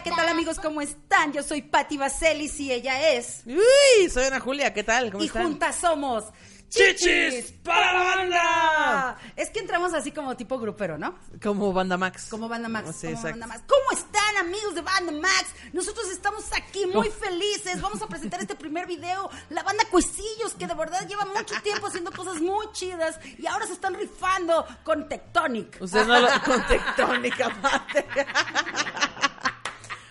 [0.00, 0.58] Hola, ¿qué tal amigos?
[0.58, 1.30] ¿Cómo están?
[1.34, 3.42] Yo soy Patti Vaselis y ella es.
[3.44, 5.10] Uy, soy Ana Julia, ¿qué tal?
[5.10, 5.42] ¿Cómo y están?
[5.42, 6.24] juntas somos.
[6.70, 9.18] ¡Chichis para la banda!
[9.36, 11.18] Es que entramos así como tipo grupero, ¿no?
[11.42, 12.28] Como Banda Max.
[12.30, 12.96] Como Banda Max.
[12.96, 13.40] Sí, como exacto.
[13.40, 13.64] Banda Max.
[13.66, 15.46] ¿Cómo están amigos de Banda Max?
[15.74, 17.82] Nosotros estamos aquí muy felices.
[17.82, 19.28] Vamos a presentar este primer video.
[19.50, 23.66] La banda Cuecillos, que de verdad lleva mucho tiempo haciendo cosas muy chidas y ahora
[23.66, 25.76] se están rifando con Tectonic.
[25.78, 26.28] Ustedes no lo...
[26.42, 28.06] Con tectónica, aparte.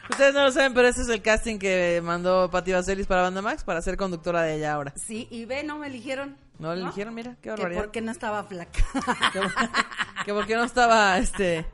[0.10, 3.42] Ustedes no lo saben, pero ese es el casting que mandó Pati Vaselis para Banda
[3.42, 4.94] Max para ser conductora de ella ahora.
[4.96, 6.36] Sí, y ve, no me eligieron.
[6.58, 7.82] No le eligieron, mira, qué Que barbaridad.
[7.82, 8.80] porque no estaba flaca.
[9.34, 9.42] Que,
[10.26, 11.66] que porque no estaba, este...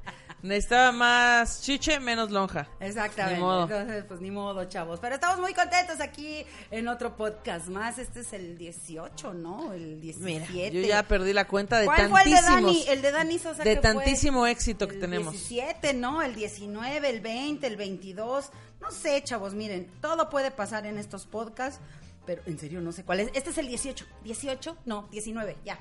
[0.45, 2.69] Necesitaba más chiche, menos lonja.
[2.79, 3.37] Exactamente.
[3.37, 3.63] Ni modo.
[3.63, 4.99] Entonces, pues ni modo, chavos.
[4.99, 7.97] Pero estamos muy contentos aquí en otro podcast más.
[7.97, 9.73] Este es el 18, ¿no?
[9.73, 10.53] El 17.
[10.53, 12.63] Mira, yo ya perdí la cuenta de ¿Cuál fue el de tantísimos...
[12.63, 12.85] Dani?
[12.87, 13.63] El de Dani Sosa.
[13.63, 15.33] de que fue tantísimo éxito que el tenemos.
[15.33, 16.21] 17, ¿no?
[16.21, 18.51] El 19, el 20, el 22.
[18.81, 21.81] No sé, chavos, miren, todo puede pasar en estos podcasts.
[22.27, 23.31] Pero en serio, no sé cuál es.
[23.33, 24.05] Este es el 18.
[24.23, 24.75] ¿18?
[24.85, 25.79] No, 19, ya.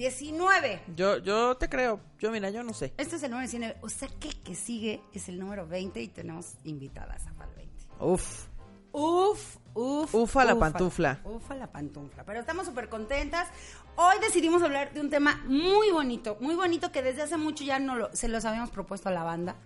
[0.00, 0.80] 19.
[0.96, 2.00] Yo, yo te creo.
[2.18, 2.94] Yo, mira, yo no sé.
[2.96, 3.76] Este es el número 19.
[3.82, 7.84] O sea que que sigue es el número 20 y tenemos invitadas a el 20.
[8.00, 8.46] Uf.
[8.92, 10.14] Uf, uf.
[10.14, 11.20] Ufa la pantufla.
[11.24, 12.24] Ufa la pantufla.
[12.24, 13.48] Pero estamos súper contentas.
[13.96, 17.78] Hoy decidimos hablar de un tema muy bonito, muy bonito que desde hace mucho ya
[17.78, 19.56] no lo, se los habíamos propuesto a la banda,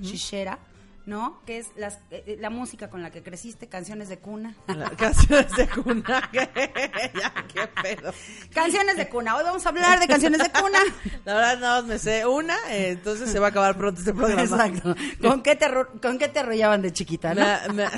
[0.00, 0.58] Shishera,
[1.06, 1.42] ¿no?
[1.46, 4.54] Que es las, eh, la música con la que creciste, canciones de cuna.
[4.68, 6.30] La- Canciones de cuna.
[6.32, 8.12] ya, qué pedo.
[8.54, 9.36] canciones de cuna.
[9.36, 10.78] Hoy vamos a hablar de canciones de cuna.
[11.24, 14.14] La verdad, nada más me sé una, eh, entonces se va a acabar pronto este
[14.14, 14.42] programa.
[14.42, 14.94] Exacto.
[15.20, 15.66] ¿Con qué, te,
[16.00, 17.42] ¿Con qué te arrollaban de chiquita, no?
[17.72, 17.88] Me, me,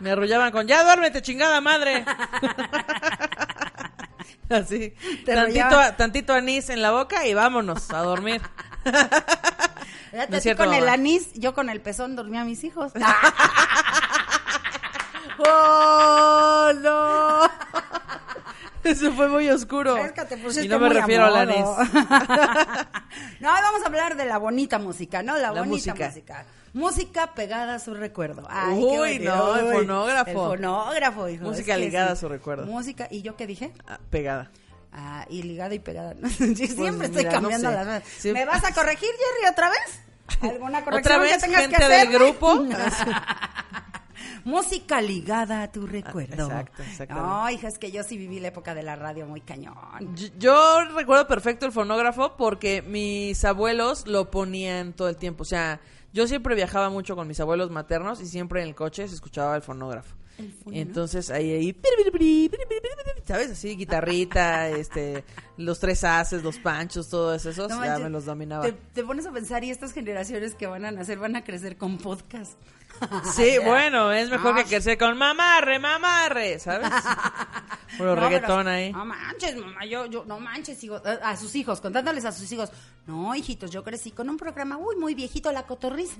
[0.00, 2.04] me arrullaban con, ya duérmete, chingada madre.
[4.48, 4.90] Así,
[5.24, 5.96] tantito, arrullaban.
[5.96, 8.40] tantito anís en la boca y vámonos a dormir.
[10.10, 12.92] Fíjate, no es cierto, con el anís, yo con el pezón dormía a mis hijos.
[15.38, 17.40] ¡Oh, no!
[18.84, 19.96] Eso fue muy oscuro.
[19.96, 21.76] Es que te y no me a refiero al modo.
[21.76, 21.90] anís.
[23.40, 25.34] no, vamos a hablar de la bonita música, ¿no?
[25.34, 26.06] La, La bonita música.
[26.06, 26.44] música.
[26.72, 27.34] música.
[27.34, 28.46] pegada a su recuerdo.
[28.48, 30.30] Ay, Uy, no, el fonógrafo.
[30.30, 31.44] El fonógrafo, hijo.
[31.44, 32.12] Música es que ligada sí.
[32.12, 32.66] a su recuerdo.
[32.66, 33.72] Música, ¿y yo qué dije?
[33.88, 34.50] Ah, pegada.
[34.98, 36.14] Ah, y ligada y pegada.
[36.14, 36.26] ¿no?
[36.38, 37.84] Yo siempre estoy mira, no cambiando sé.
[37.84, 38.04] las.
[38.04, 38.32] Sí.
[38.32, 40.00] ¿Me vas a corregir, Jerry, otra vez?
[40.40, 42.08] ¿Alguna corrección ¿Otra vez, que tengas gente que hacer?
[42.08, 42.64] del grupo?
[44.44, 46.44] Música ligada a tu recuerdo.
[46.44, 47.28] exacto, exactamente.
[47.28, 49.74] No, hija, es que yo sí viví la época de la radio muy cañón.
[50.14, 55.42] Yo, yo recuerdo perfecto el fonógrafo porque mis abuelos lo ponían todo el tiempo.
[55.42, 55.80] O sea,
[56.12, 59.56] yo siempre viajaba mucho con mis abuelos maternos y siempre en el coche se escuchaba
[59.56, 60.14] el fonógrafo.
[60.70, 61.72] Entonces ahí, ahí,
[63.26, 63.50] ¿sabes?
[63.50, 65.24] Así, guitarrita, este,
[65.56, 68.64] los tres haces, los panchos, todos esos, No ya me los dominaba.
[68.64, 71.76] Te, te pones a pensar y estas generaciones que van a nacer van a crecer
[71.76, 72.52] con podcast.
[73.34, 74.62] Sí, bueno, es mejor Ah.
[74.62, 76.88] que crecer con mamarre, mamarre, ¿sabes?
[77.98, 78.90] Puro No, reggaetón pero- ahí.
[78.90, 82.70] No manches, mamá, yo, yo, no manches, hijo, a sus hijos, contándoles a sus hijos.
[83.06, 86.14] No, hijitos, yo crecí con un programa, uy, muy viejito, La Cotorriza.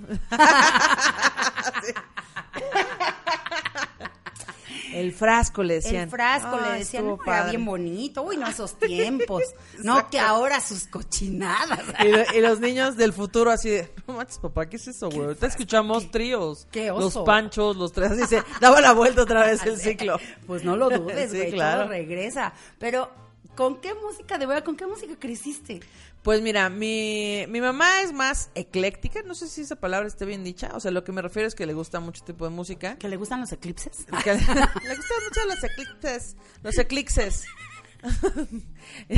[4.96, 6.04] El frasco le decían.
[6.04, 9.42] El frasco le decían, no, era bien bonito, uy, no esos tiempos.
[9.82, 11.80] no que ahora sus cochinadas.
[12.04, 15.08] Y, lo- y los niños del futuro así de, no manches, papá, ¿qué es eso,
[15.10, 15.26] güey?
[15.26, 16.66] Ahorita escuchamos tríos.
[16.70, 20.18] qué Los panchos, los tres, así se daba la vuelta otra vez el ciclo.
[20.46, 21.82] Pues no lo dudes, Sí, güey, claro.
[21.82, 22.52] todo regresa.
[22.78, 23.10] Pero,
[23.54, 25.80] ¿con qué música, de verdad, con qué música creciste?
[26.26, 30.42] Pues mira, mi, mi mamá es más ecléctica, no sé si esa palabra esté bien
[30.42, 32.98] dicha, o sea, lo que me refiero es que le gusta mucho tipo de música.
[32.98, 34.06] ¿Que le gustan los eclipses?
[34.24, 37.44] Que le gustan mucho los eclipses, los eclipses.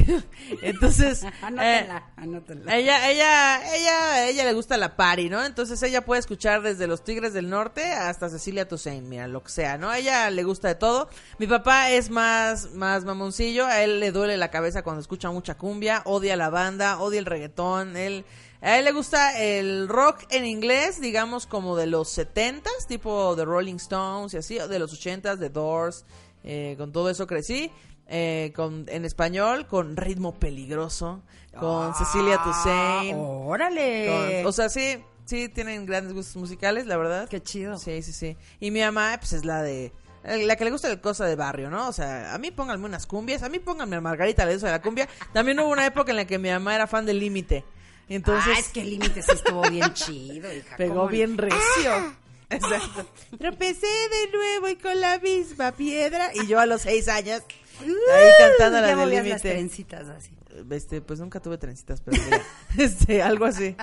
[0.62, 1.25] Entonces,
[1.61, 5.44] eh, Anótenla, ella, ella, ella, ella le gusta la party, ¿no?
[5.44, 9.50] Entonces ella puede escuchar desde los Tigres del Norte hasta Cecilia Toussaint, mira, lo que
[9.50, 9.90] sea, ¿no?
[9.90, 11.08] A ella le gusta de todo.
[11.38, 15.56] Mi papá es más, más mamoncillo, a él le duele la cabeza cuando escucha mucha
[15.56, 18.25] cumbia, odia la banda, odia el reggaetón, él,
[18.61, 23.44] a él le gusta el rock en inglés, digamos como de los 70s, tipo de
[23.44, 26.05] Rolling Stones y así, de los 80s, de Doors,
[26.44, 27.70] eh, con todo eso crecí.
[28.08, 31.22] Eh, con, en español, con ritmo peligroso,
[31.58, 33.14] con Cecilia Toussaint.
[33.14, 34.40] Ah, ¡Órale!
[34.43, 37.28] con- o sea, sí, sí tienen grandes gustos musicales, la verdad.
[37.28, 37.78] Qué chido.
[37.78, 38.37] Sí, sí, sí.
[38.60, 39.93] Y mi mamá, pues es la de.
[40.25, 41.88] La que le gusta el cosa de barrio, ¿no?
[41.88, 44.82] O sea, a mí pónganme unas cumbias, a mí pónganme a Margarita, le de la
[44.82, 45.08] cumbia.
[45.32, 47.64] También hubo una época en la que mi mamá era fan del límite.
[48.08, 48.52] Entonces.
[48.56, 50.76] ah, es que el límite sí estuvo bien chido, hija.
[50.76, 52.14] Pegó bien recio.
[52.50, 53.06] Exacto.
[53.38, 56.31] Tropecé de nuevo y con la misma piedra.
[56.34, 57.43] Y yo a los seis años,
[57.80, 59.38] ahí cantando la del límite.
[59.38, 60.30] trencitas así.
[60.70, 62.42] Este, pues nunca tuve trencitas, pero mira,
[62.78, 63.76] este, algo así.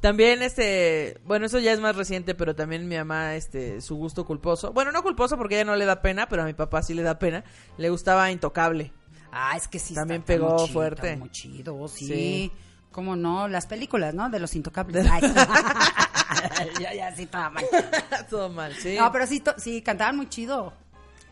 [0.00, 4.24] También, este, bueno, eso ya es más reciente, pero también mi mamá, este, su gusto
[4.24, 4.72] culposo.
[4.72, 7.02] Bueno, no culposo porque ella no le da pena, pero a mi papá sí le
[7.02, 7.44] da pena.
[7.76, 8.92] Le gustaba Intocable.
[9.30, 9.94] Ah, es que sí.
[9.94, 11.16] También está- pegó muy chido, fuerte.
[11.16, 12.06] muy chido, sí.
[12.06, 12.52] Sí.
[12.90, 13.48] ¿Cómo no?
[13.48, 14.28] Las películas, ¿no?
[14.28, 15.06] De los intocables.
[15.10, 15.22] Ay.
[16.80, 17.64] ya, ya, sí, estaba mal.
[18.28, 18.96] Todo mal, sí.
[18.98, 20.72] No, pero sí, sí, cantaban muy chido.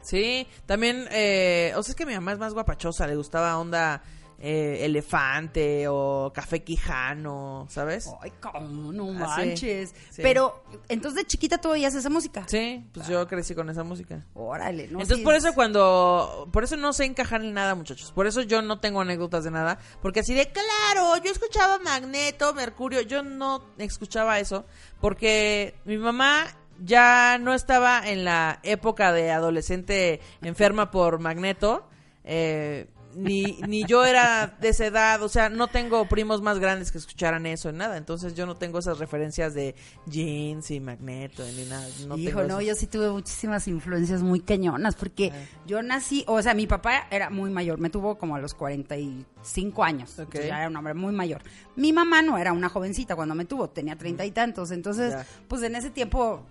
[0.02, 4.02] Sí, también, eh, o sea, es que mi mamá es más guapachosa, le gustaba onda
[4.42, 8.08] eh, elefante o café quijano, ¿sabes?
[8.22, 9.94] Ay, cómo no Ah, sí, manches.
[10.10, 10.22] sí.
[10.22, 12.44] Pero, entonces de chiquita tú oías esa música.
[12.48, 14.24] Sí, pues yo crecí con esa música.
[14.32, 15.00] Órale, ¿no?
[15.02, 18.40] Entonces por es- eso cuando, por eso no sé encajar en nada muchachos, por eso
[18.40, 23.22] yo no tengo anécdotas de nada, porque así de, claro, yo escuchaba Magneto, Mercurio, yo
[23.22, 24.64] no escuchaba eso,
[25.02, 26.46] porque mi mamá
[26.82, 31.86] ya no estaba en la época de adolescente enferma por Magneto,
[32.24, 36.92] eh, ni, ni yo era de esa edad, o sea, no tengo primos más grandes
[36.92, 39.74] que escucharan eso, nada, entonces yo no tengo esas referencias de
[40.06, 41.84] jeans y Magneto, ni nada.
[42.06, 45.32] No Hijo, tengo no, yo sí tuve muchísimas influencias muy cañonas, porque
[45.66, 49.82] yo nací, o sea, mi papá era muy mayor, me tuvo como a los 45
[49.84, 50.18] años, Ok.
[50.26, 51.42] entonces ya era un hombre muy mayor.
[51.74, 55.26] Mi mamá no era una jovencita cuando me tuvo, tenía treinta y tantos, entonces, Ya.
[55.48, 56.44] pues en ese tiempo,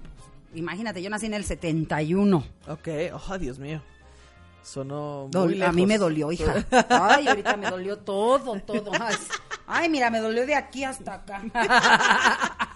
[0.54, 2.44] imagínate, yo nací en el 71.
[2.68, 2.88] Ok,
[3.30, 3.81] oh, Dios mío.
[4.62, 5.69] Sonó muy lejos.
[5.69, 6.66] a mí me dolió, hija.
[6.90, 8.92] Ay, ahorita me dolió todo, todo.
[9.66, 11.42] Ay, mira, me dolió de aquí hasta acá.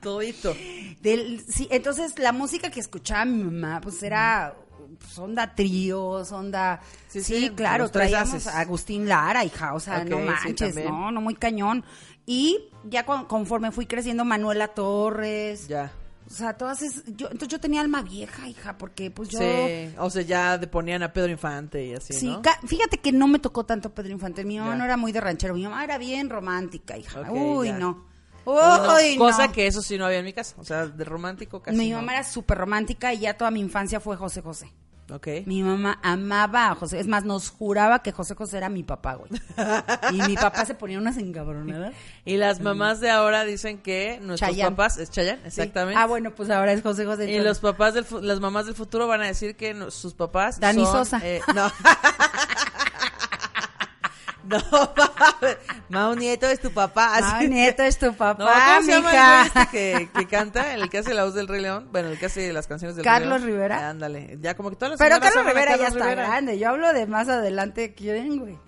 [0.00, 0.54] Todito.
[1.00, 4.54] Del, sí, entonces la música que escuchaba mi mamá, pues era
[4.98, 6.80] pues, onda tríos, onda...
[7.08, 11.20] Sí, Sí, sí, claro, traíamos a Agustín Lara, hija, o sea, no manches, no, no,
[11.20, 11.84] muy cañón.
[12.26, 15.92] Y ya con- conforme fui creciendo, Manuela Torres, Ya.
[16.26, 17.04] O sea, todas esas...
[17.06, 19.38] Yo, entonces yo tenía alma vieja, hija, porque pues yo...
[19.38, 19.94] Sí.
[19.98, 22.34] O sea, ya de ponían a Pedro Infante y así, Sí,
[22.66, 24.44] fíjate que no me tocó tanto Pedro Infante.
[24.44, 24.76] Mi mamá Ya.
[24.76, 27.30] no era muy de ranchero, mi mamá era bien romántica, hija.
[27.30, 27.78] Uy, ya.
[27.78, 28.06] no.
[28.46, 29.52] Uy, Cosa no.
[29.52, 30.54] que eso sí no había en mi casa.
[30.58, 31.96] O sea, de romántico casi Mi no.
[31.96, 34.70] mamá era súper romántica y ya toda mi infancia fue José José.
[35.12, 35.28] Ok.
[35.46, 36.98] Mi mamá amaba a José.
[36.98, 39.30] Es más, nos juraba que José José era mi papá, güey.
[40.12, 41.92] Y mi papá se ponía unas encabronadas.
[42.24, 44.70] Y las mamás de ahora dicen que nuestros Chayanne.
[44.70, 44.96] papás...
[44.98, 46.00] Es Chayanne, exactamente.
[46.00, 47.30] Ah, bueno, pues ahora es José José.
[47.30, 50.58] Y los papás del las mamás del futuro van a decir que no- sus papás
[50.58, 51.20] Dani son, Sosa.
[51.22, 51.66] eh, no.
[54.48, 54.90] no,
[55.88, 57.16] Mau Nieto es tu papá.
[57.16, 57.48] Así.
[57.48, 59.46] nieto es tu No, papá, ¿cómo se llama el mija.
[59.46, 60.74] este que, que canta?
[60.74, 61.88] El que hace la voz del Rey León.
[61.92, 63.52] Bueno, el que hace las canciones del Carlos Rey León.
[63.52, 63.88] Rivera.
[63.90, 64.38] Ándale.
[64.40, 66.26] Ya como que todas las Pero Carlos Rivera ya está Rivera.
[66.28, 66.58] grande.
[66.58, 67.94] Yo hablo de más adelante.
[67.94, 68.58] ¿Quién, güey?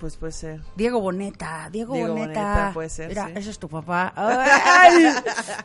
[0.00, 0.60] Pues puede ser.
[0.74, 2.40] Diego Boneta, Diego, Diego Boneta.
[2.42, 3.32] Boneta, puede ser, Mira, sí.
[3.36, 4.12] ese es tu papá.
[4.16, 5.06] Ay.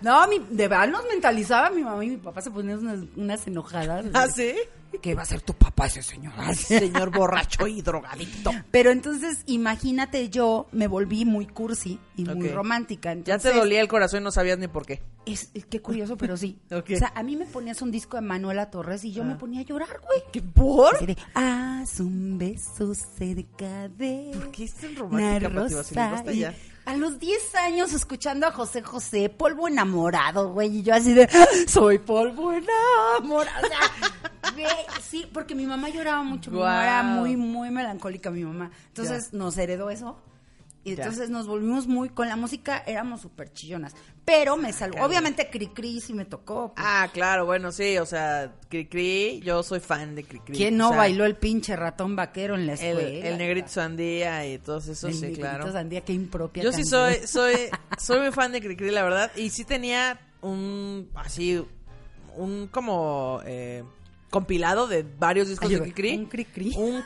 [0.01, 3.47] No, mi, de verdad nos mentalizaba mi mamá y mi papá se ponían unas, unas
[3.47, 4.05] enojadas.
[4.13, 4.55] ¿Ah, sí?
[5.01, 6.33] ¿Qué va a ser tu papá ese señor?
[6.55, 8.51] Señor borracho y drogadicto.
[8.71, 13.15] Pero entonces, imagínate, yo me volví muy cursi y muy romántica.
[13.23, 15.01] Ya te dolía el corazón y no sabías ni por qué.
[15.25, 16.59] Es, es que curioso, pero sí.
[16.71, 19.61] O sea, a mí me ponías un disco de Manuela Torres y yo me ponía
[19.61, 20.21] a llorar, güey.
[20.31, 21.05] ¿Qué por?
[21.05, 25.77] De, haz un beso cerca de ¿Por qué es tan una romántica, Vasily?
[25.77, 26.11] rosa.
[26.11, 26.53] Basta Y ya.
[26.85, 31.23] A los 10 años escuchando a José José, polvo enamorado, güey, y yo así de,
[31.31, 33.57] "Ah, soy polvo enamorado.
[33.63, 33.79] O sea,
[34.53, 34.67] güey,
[35.01, 38.71] sí, porque mi mamá lloraba mucho, mi mamá era muy, muy melancólica, mi mamá.
[38.87, 40.17] Entonces nos heredó eso.
[40.83, 41.03] Y Ya.
[41.03, 43.93] entonces nos volvimos muy, con la música éramos súper chillonas.
[44.25, 46.73] Pero me salvó, obviamente Cricri sí me tocó.
[46.75, 46.85] pues.
[46.87, 50.55] Ah, claro, bueno, sí, o sea, Cricri, yo soy fan de Cricri.
[50.55, 53.27] ¿Quién o no sea, bailó el pinche ratón vaquero en la el, escuela?
[53.29, 55.71] el negrito sandía y todos esos, El sí, negrito claro.
[55.71, 57.55] sandía, qué impropia Yo sí soy, soy,
[57.99, 61.63] soy muy fan de Cricri, la verdad, y sí tenía un, así,
[62.37, 63.83] un como, eh,
[64.31, 66.15] compilado de varios discos Ay, de Cricri.
[66.17, 66.73] un cri-cri.
[66.75, 67.03] Un,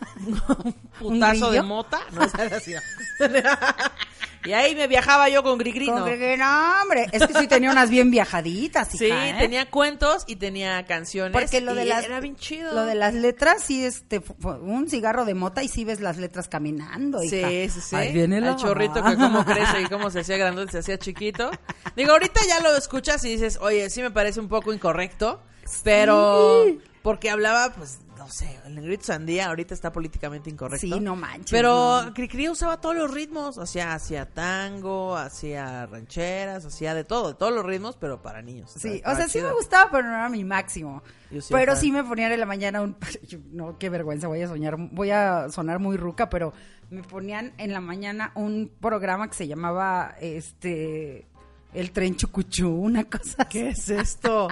[0.62, 2.00] un putazo de mota.
[2.13, 3.39] No, no.
[4.46, 6.05] y ahí me viajaba yo con Cricri, Con no.
[6.05, 9.36] que no, hombre, es que sí tenía unas bien viajaditas, hija, Sí, ¿eh?
[9.39, 11.32] tenía cuentos y tenía canciones.
[11.32, 12.72] porque lo y de las era bien chido.
[12.74, 16.48] Lo de las letras sí este un cigarro de mota y sí ves las letras
[16.48, 17.50] caminando, Sí, hija.
[17.74, 17.96] sí, sí.
[17.96, 21.00] Ahí viene la El chorrito que cómo crece y cómo se hacía grandote, se hacía
[21.00, 21.50] chiquito.
[21.96, 25.41] Digo, ahorita ya lo escuchas y dices, oye, sí me parece un poco incorrecto,
[25.84, 26.65] pero
[27.06, 30.88] porque hablaba, pues, no sé, el negrito sandía ahorita está políticamente incorrecto.
[30.88, 32.14] Sí, no manches, Pero no.
[32.16, 37.54] Cricri usaba todos los ritmos, hacía, hacía tango, hacía rancheras, hacía de todo, de todos
[37.54, 38.72] los ritmos, pero para niños.
[38.76, 41.04] Sí, o sea, sí me gustaba, pero no era mi máximo.
[41.30, 42.98] Yo sí, pero sí me ponían en la mañana un...
[43.52, 46.54] No, qué vergüenza, voy a soñar, voy a sonar muy ruca, pero
[46.90, 51.28] me ponían en la mañana un programa que se llamaba, este,
[51.72, 54.48] El Tren Chucuchú, una cosa ¿Qué es esto?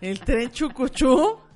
[0.00, 1.47] ¿El tren chucuchú?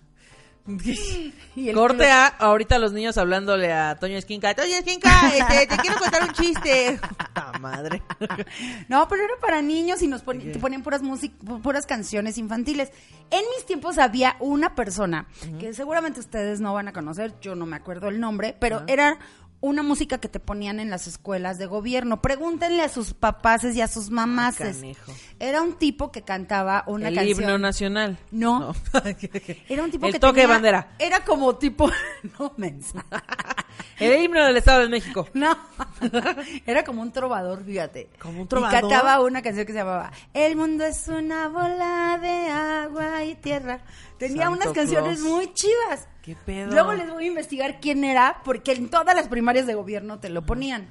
[1.54, 4.54] Y Corte a ahorita los niños hablándole a Toño Esquinca.
[4.54, 6.98] Toño Esquinca, este, te quiero contar un chiste.
[7.18, 8.02] Puta madre.
[8.88, 11.02] No, pero era para niños y nos te ponían puras
[11.62, 12.90] puras canciones infantiles.
[13.30, 15.26] En mis tiempos había una persona
[15.58, 19.18] que seguramente ustedes no van a conocer, yo no me acuerdo el nombre, pero era
[19.62, 22.20] una música que te ponían en las escuelas de gobierno.
[22.20, 24.56] Pregúntenle a sus papás y a sus mamás.
[24.56, 25.12] canijo.
[25.40, 27.40] Era un tipo que cantaba una el canción.
[27.40, 28.18] himno nacional.
[28.30, 28.74] No.
[29.70, 30.94] Era un tipo El que toque tenía- bandera.
[30.98, 31.88] Era como tipo
[32.38, 33.04] no mensa.
[33.98, 35.28] El himno del Estado de México.
[35.34, 35.56] No,
[36.66, 38.08] era como un trovador, fíjate.
[38.20, 38.80] ¿Como un Y trovador?
[38.80, 43.80] cantaba una canción que se llamaba El mundo es una bola de agua y tierra.
[44.18, 45.32] Tenía Santo unas canciones Claus.
[45.32, 46.08] muy chidas.
[46.22, 46.70] ¿Qué pedo?
[46.72, 50.28] Luego les voy a investigar quién era, porque en todas las primarias de gobierno te
[50.28, 50.88] lo ponían.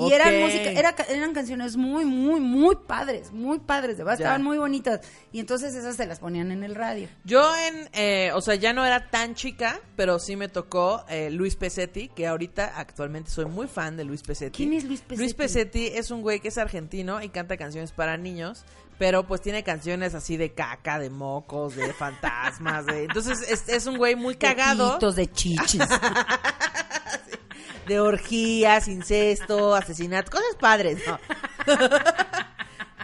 [0.00, 4.24] Y eran música, era, eran canciones muy, muy, muy padres, muy padres, de verdad, Ya.
[4.24, 5.00] estaban muy bonitas.
[5.32, 7.08] Y entonces esas se las ponían en el radio.
[7.24, 11.30] Yo en, eh, o sea, ya no era tan chica, pero sí me tocó eh,
[11.30, 14.56] Luis Pesetti, que ahorita actualmente soy muy fan de Luis Pesetti.
[14.56, 15.20] ¿Quién es Luis Pesetti?
[15.20, 18.64] Luis Pesetti es un güey que es argentino y canta canciones para niños,
[18.98, 23.04] pero pues tiene canciones así de caca, de mocos, de fantasmas, de...
[23.04, 24.98] Entonces es, es un güey muy cagado.
[24.98, 25.82] De de chichis.
[27.86, 31.18] de orgías, incesto, asesinato, cosas padres, ¿no?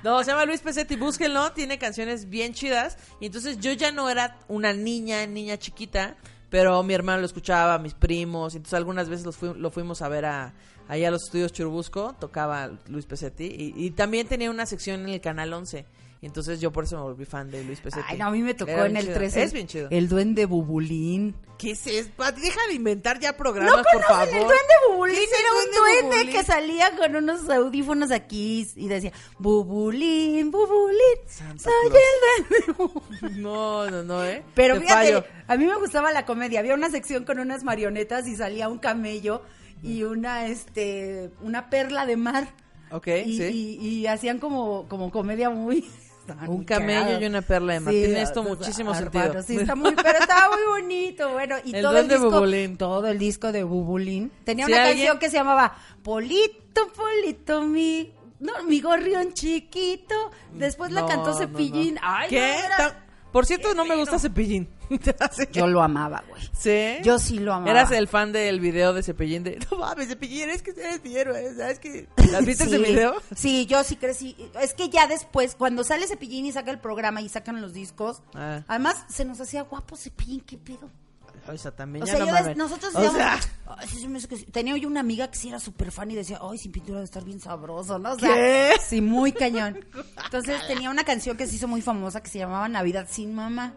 [0.03, 2.97] No, se llama Luis Pesetti, búsquenlo, tiene canciones bien chidas.
[3.21, 6.17] Y entonces yo ya no era una niña, niña chiquita,
[6.49, 8.55] pero mi hermano lo escuchaba, mis primos.
[8.55, 10.55] y Entonces algunas veces los lo fuimos a ver a,
[10.89, 13.45] allá a los estudios Churubusco, tocaba Luis Pesetti.
[13.45, 15.85] Y, y también tenía una sección en el Canal 11.
[16.23, 18.05] Y entonces yo por eso me volví fan de Luis Pesetti.
[18.07, 19.15] Ay, no, a mí me tocó Era en el chido.
[19.15, 19.43] 13.
[19.43, 19.89] Es bien chido.
[19.91, 21.35] El duende bubulín.
[21.57, 22.11] ¿Qué es eso?
[22.19, 24.29] Deja de inventar ya programas, ¿No por favor.
[24.29, 25.17] el duende bubulín?
[25.17, 26.33] ¿Qué es el Era un duende bubulín?
[26.37, 32.03] que salía con unos audífonos aquí y decía, bubulín, bubulín, Santa soy Claus.
[32.39, 33.43] el duende bubulín".
[33.43, 34.43] No, no, no, ¿eh?
[34.55, 35.25] Pero Te fíjate, fallo.
[35.49, 36.61] a mí me gustaba la comedia.
[36.61, 39.43] Había una sección con unas marionetas y salía un camello
[39.83, 42.49] y una, este, una perla de mar.
[42.91, 43.79] Ok, y, sí.
[43.81, 45.89] y- y hacían como, como comedia muy...
[46.31, 47.23] estaban Un muy camello cagados.
[47.23, 47.95] y una perla de mar.
[47.95, 49.43] Tiene esto muchísimo sentido.
[49.43, 52.77] Sí, está muy, pero estaba muy bonito, bueno, y El todo el disco, Bubulín.
[52.77, 57.63] todo el disco de Bubulín tenía Si una alguien- canción que se llamaba Polito, Polito,
[57.63, 60.15] mi, no, mi gorrión chiquito.
[60.55, 61.95] Después la cantó Cepillín.
[61.95, 62.01] no.
[62.03, 62.57] Ay, ¿Qué?
[63.33, 64.69] Por cierto, no me gusta Cepillín.
[65.53, 66.43] Yo lo amaba, güey.
[66.53, 67.03] ¿Sí?
[67.03, 67.71] Yo sí lo amaba.
[67.71, 69.59] Eras el fan del video de Cepillín de...
[69.71, 72.09] No mames, Cepillín, es que eres mi héroe, ¿sabes qué?
[72.37, 73.15] ¿Has visto ese Sí, video?
[73.35, 74.37] Sí, yo sí crecí.
[74.61, 78.23] Es que ya después, cuando sale Cepillín y saca el programa y sacan los discos,
[78.35, 78.63] Ah.
[78.69, 80.91] además se nos hacía guapo Cepillín, ¿qué pedo?
[81.49, 84.19] O sea, también O ya sea, no yo nosotros O sea, "Ay, sí, se me
[84.19, 84.45] hace que sí".
[84.45, 87.07] tenía yo una amiga que sí era súper fan y decía, ay, sin pintura debe
[87.07, 88.13] estar bien sabroso, ¿no?
[88.13, 88.75] O sea, ¿Qué?
[88.87, 89.83] Sí, muy cañón.
[90.25, 93.75] Entonces tenía una canción que se hizo muy famosa que se llamaba Navidad sin mamá.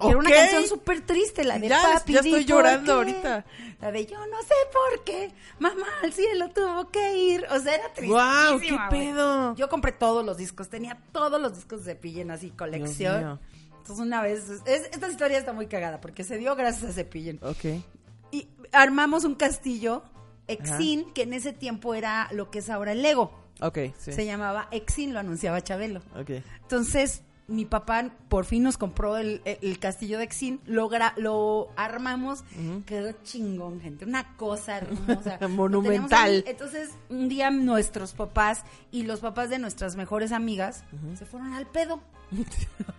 [0.00, 2.12] Que Era una canción súper triste, la de Ya, papi.
[2.12, 2.92] ya estoy llorando qué".
[2.92, 3.44] ahorita.
[3.80, 7.44] La de yo no sé por qué, mamá al cielo tuvo que ir.
[7.50, 8.06] O sea, era triste.
[8.12, 9.54] Guau, qué pedo.
[9.56, 13.40] Yo compré todos los discos, tenía todos los discos de Cepillín así, colección.
[13.78, 17.38] Entonces una vez, es- esta historia está muy cagada porque se dio gracias a Cepillín.
[17.42, 17.82] Ok.
[18.30, 20.02] Y armamos un castillo,
[20.46, 23.32] Exin, que en ese tiempo era lo que es ahora el Lego.
[23.60, 24.12] Ok, sí.
[24.12, 26.00] Se llamaba Exin, lo anunciaba Chabelo.
[26.20, 26.30] Ok.
[26.62, 31.68] Entonces, mi papá por fin nos compró el, el- el castillo de Exin, lo, lo
[31.76, 32.44] armamos,
[32.86, 35.38] quedó chingón, gente, una cosa hermosa.
[35.48, 36.44] Monumental.
[36.46, 38.62] Entonces, un día nuestros papás
[38.92, 40.84] y los papás de nuestras mejores amigas
[41.18, 42.00] se fueron al pedo.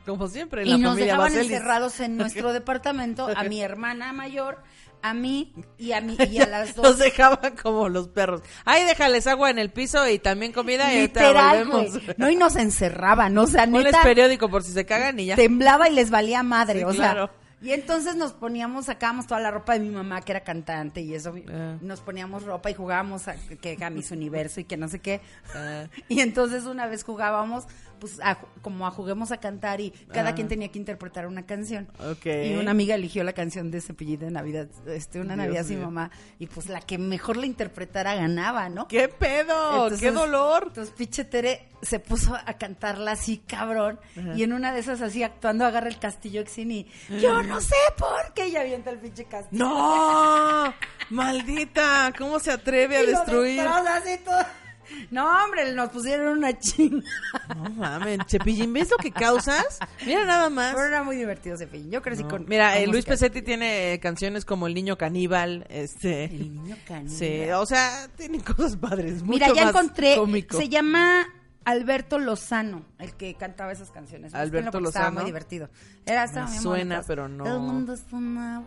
[0.06, 1.52] Como siempre, en Y la nos familia dejaban Baselis.
[1.52, 4.64] encerrados en nuestro departamento, a mi hermana mayor,
[5.02, 6.84] a mí y a, mi, y a las dos.
[6.84, 8.42] Nos dejaban como los perros.
[8.66, 11.90] Ay, déjales agua en el piso y también comida y Literal, güey.
[12.18, 15.36] No, y nos encerraban, o sea, Ponles neta, periódico por si se cagan y ya.
[15.36, 17.28] temblaba y les valía madre, Sí, o claro.
[17.28, 17.36] sea.
[17.62, 21.14] Y entonces nos poníamos, sacábamos toda la ropa de mi mamá, que era cantante, y
[21.14, 21.76] eso, Ah.
[21.82, 25.20] nos poníamos ropa y jugábamos a, que a Miss Universo y que no sé qué.
[25.54, 25.88] Ah.
[26.08, 27.66] Y entonces una vez jugábamos,
[28.00, 30.36] pues a- como a juguemos a cantar y cada Ah.
[30.36, 31.88] quien tenía que interpretar una canción.
[32.00, 32.26] Ok.
[32.26, 35.82] Y una amiga eligió la canción de Cepillín de Navidad, este, una Dios Navidad sin
[35.82, 38.88] mamá, y pues la que mejor la interpretara ganaba, ¿no?
[38.88, 39.84] ¡Qué pedo!
[39.84, 40.66] Entonces- ¡Qué dolor!
[40.68, 44.00] Entonces, pinche Tere se puso a cantarla así, cabrón.
[44.36, 46.88] Y en una de esas, así actuando, agarra el castillo Exin y
[47.22, 49.64] yo no sé por qué ella avienta el pinche castillo.
[49.66, 50.74] ¡No!
[51.10, 52.14] ¡Maldita!
[52.18, 53.62] ¿Cómo se atreve a Y lo destruir?
[53.62, 54.46] destroza así todo.
[55.12, 57.04] No, hombre, nos pusieron una chinga.
[57.56, 59.80] No mames, Cepillín, ¿ves lo que causas?
[60.06, 60.74] Mira nada más.
[60.74, 61.90] Pero era muy divertido fin.
[61.90, 62.46] Yo crecí con.
[62.48, 63.06] Mira, con eh, Luis.
[63.06, 66.26] Pesetti tiene eh, canciones como El Niño Caníbal, este...
[66.26, 67.18] El niño caníbal.
[67.18, 69.24] Sí, o sea, tienen cosas padres.
[69.24, 70.16] Mira, mucho ya más encontré.
[70.16, 70.58] cómico.
[70.58, 71.28] Se llama
[71.66, 74.34] Alberto Lozano, el que cantaba esas canciones.
[74.34, 75.20] Alberto porque Estaba Lozano.
[75.22, 75.70] muy divertido.
[76.06, 77.46] Era, Me suena, pero no.
[77.46, 78.64] El mundo es una.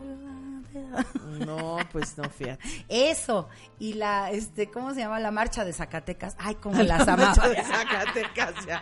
[1.44, 2.62] No, pues no, fíjate.
[2.88, 3.48] Eso.
[3.78, 5.18] Y la, este, ¿cómo se llama?
[5.20, 6.36] La marcha de Zacatecas.
[6.38, 7.34] Ay, como las amaba.
[7.34, 8.80] Macho de Zacatecas, ya.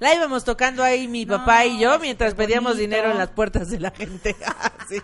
[0.00, 2.80] La íbamos tocando ahí mi papá y yo mientras pedíamos bonito.
[2.82, 4.36] dinero en las puertas de la gente.
[4.84, 5.00] Así.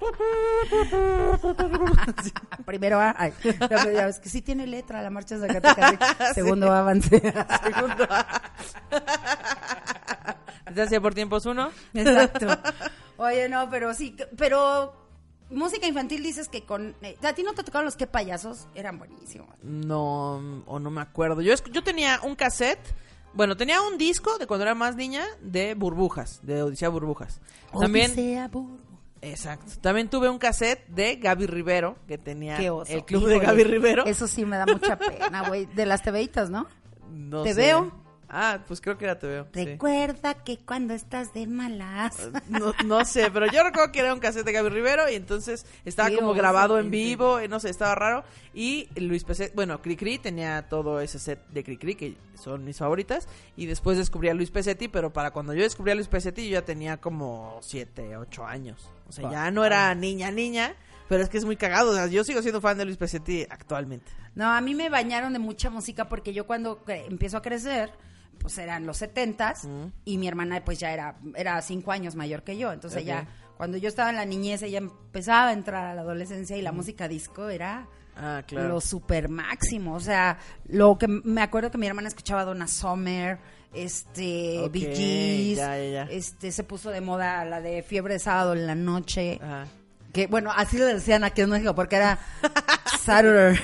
[2.64, 3.32] Primero, ah, ay,
[3.94, 5.98] ya ves que sí tiene letra la marcha de Zacatecas.
[6.28, 6.30] sí.
[6.34, 7.20] Segundo avance.
[7.20, 8.06] Segundo.
[10.74, 11.70] ¿Se hacía por tiempos uno?
[11.94, 12.46] Exacto.
[13.16, 14.94] Oye, no, pero sí, pero
[15.50, 16.94] música infantil dices que con...
[17.02, 18.66] eh, ¿A ti no te tocaron los que payasos?
[18.74, 19.48] Eran buenísimos.
[19.62, 21.42] No, o no me acuerdo.
[21.42, 22.94] Yo, yo tenía un cassette,
[23.34, 27.40] bueno, tenía un disco de cuando era más niña de burbujas, de Odisea Burbujas.
[27.78, 28.79] También, Odisea Burbu.
[29.22, 29.72] Exacto.
[29.80, 34.04] También tuve un cassette de Gaby Rivero, que tenía el club de Gaby Rivero.
[34.06, 35.66] Eso sí me da mucha pena, güey.
[35.66, 36.66] De las tebeitas, ¿no?
[37.10, 37.60] No Te sé.
[37.62, 37.92] veo.
[38.32, 39.48] Ah, pues creo que era te veo.
[39.52, 39.64] sí.
[39.64, 42.30] Recuerda que cuando estás de malas...
[42.48, 45.66] No, no sé, pero yo recuerdo que era un cassette de Gaby Rivero y entonces
[45.84, 48.24] estaba como grabado en vivo, eh, no sé, estaba raro.
[48.54, 53.26] Y Luis Peset, bueno, Cricri tenía todo ese set de Cricri, que son mis favoritas.
[53.56, 56.52] Y después descubrí a Luis Pesetti, pero para cuando yo descubrí a Luis Pesetti yo
[56.54, 58.88] ya tenía como 7, 8 años.
[59.08, 60.74] O sea, ya no era niña, niña,
[61.08, 61.90] pero es que es muy cagado.
[61.90, 64.12] O sea, yo sigo siendo fan de Luis Pesetti actualmente.
[64.36, 67.90] No, a mí me bañaron de mucha música porque yo cuando cre- empiezo a crecer,
[68.40, 69.68] pues eran los setentas
[70.04, 72.72] y mi hermana pues ya era, era cinco años mayor que yo.
[72.72, 73.06] Entonces Ok.
[73.06, 76.62] ya, cuando yo estaba en la niñez, ella empezaba a entrar a la adolescencia y
[76.62, 78.68] la música disco era Ah, claro.
[78.68, 79.94] lo super máximo.
[79.94, 83.38] O sea, lo que me acuerdo que mi hermana escuchaba Donna Summer,
[83.72, 86.02] este, Ok, Bee Gees, ya, ya, ya.
[86.10, 89.38] este, se puso de moda la de Fiebre de Sábado en la Noche.
[89.42, 89.66] Ajá.
[90.12, 92.18] Que bueno, así le decían aquí en México porque era
[93.04, 93.58] Saturday.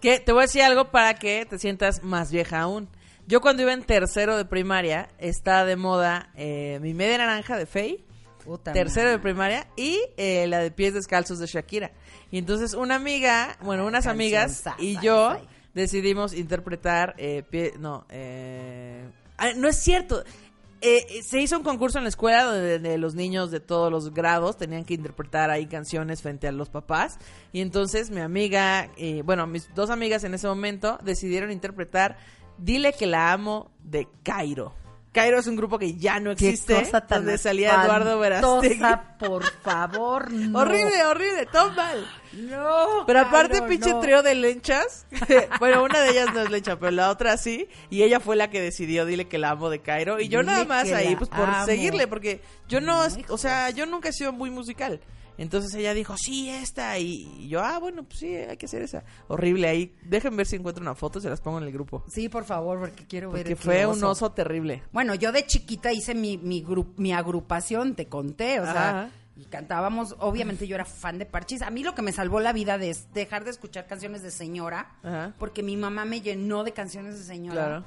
[0.00, 2.88] Que te voy a decir algo para que te sientas más vieja aún.
[3.26, 7.64] Yo cuando iba en tercero de primaria, estaba de moda eh, mi media naranja de
[7.64, 8.04] Faye,
[8.44, 11.92] Puta tercero de primaria, y eh, la de pies descalzos de Shakira.
[12.30, 15.38] Y entonces una amiga, bueno, unas canción amigas sasa y yo
[15.72, 19.08] decidimos interpretar eh, pie, no, eh,
[19.38, 20.22] ah, no es cierto.
[20.82, 23.90] Eh, eh, se hizo un concurso en la escuela donde de los niños de todos
[23.90, 27.18] los grados tenían que interpretar ahí canciones frente a los papás.
[27.54, 32.18] Y entonces mi amiga, eh, bueno, mis dos amigas en ese momento decidieron interpretar
[32.58, 34.74] Dile que la amo de Cairo.
[35.14, 38.80] Cairo es un grupo que ya no Qué existe, cosa tan donde salía Eduardo Verástegui.
[39.20, 40.58] por favor, no.
[40.58, 42.04] Horrible, horrible, todo mal.
[42.32, 43.04] No.
[43.06, 44.00] Pero aparte, pinche no.
[44.00, 45.06] trío de lenchas.
[45.60, 47.68] bueno, una de ellas no es lencha, pero la otra sí.
[47.90, 50.18] Y ella fue la que decidió, dile que la amo de Cairo.
[50.20, 51.64] Y yo Dile nada más ahí, pues por amo.
[51.64, 55.00] seguirle, porque yo no, No, o sea, yo nunca he sido muy musical.
[55.36, 56.98] Entonces ella dijo, sí, esta.
[56.98, 59.04] Y, yo, ah, bueno, pues sí, hay que hacer esa.
[59.28, 59.94] Horrible ahí.
[60.04, 62.04] Déjenme ver si encuentro una foto, se las pongo en el grupo.
[62.08, 63.46] Sí, por favor, porque quiero ver.
[63.46, 64.82] Qué fue un oso terrible.
[64.92, 66.64] Bueno, yo de chiquita hice mi, mi,
[66.96, 69.10] mi agrupación, te conté, o sea, Ajá.
[69.36, 71.62] y cantábamos, obviamente yo era fan de Parchís.
[71.62, 74.30] A mí lo que me salvó la vida de es dejar de escuchar canciones de
[74.30, 75.34] señora, Ajá.
[75.38, 77.66] porque mi mamá me llenó de canciones de señora.
[77.66, 77.84] Claro.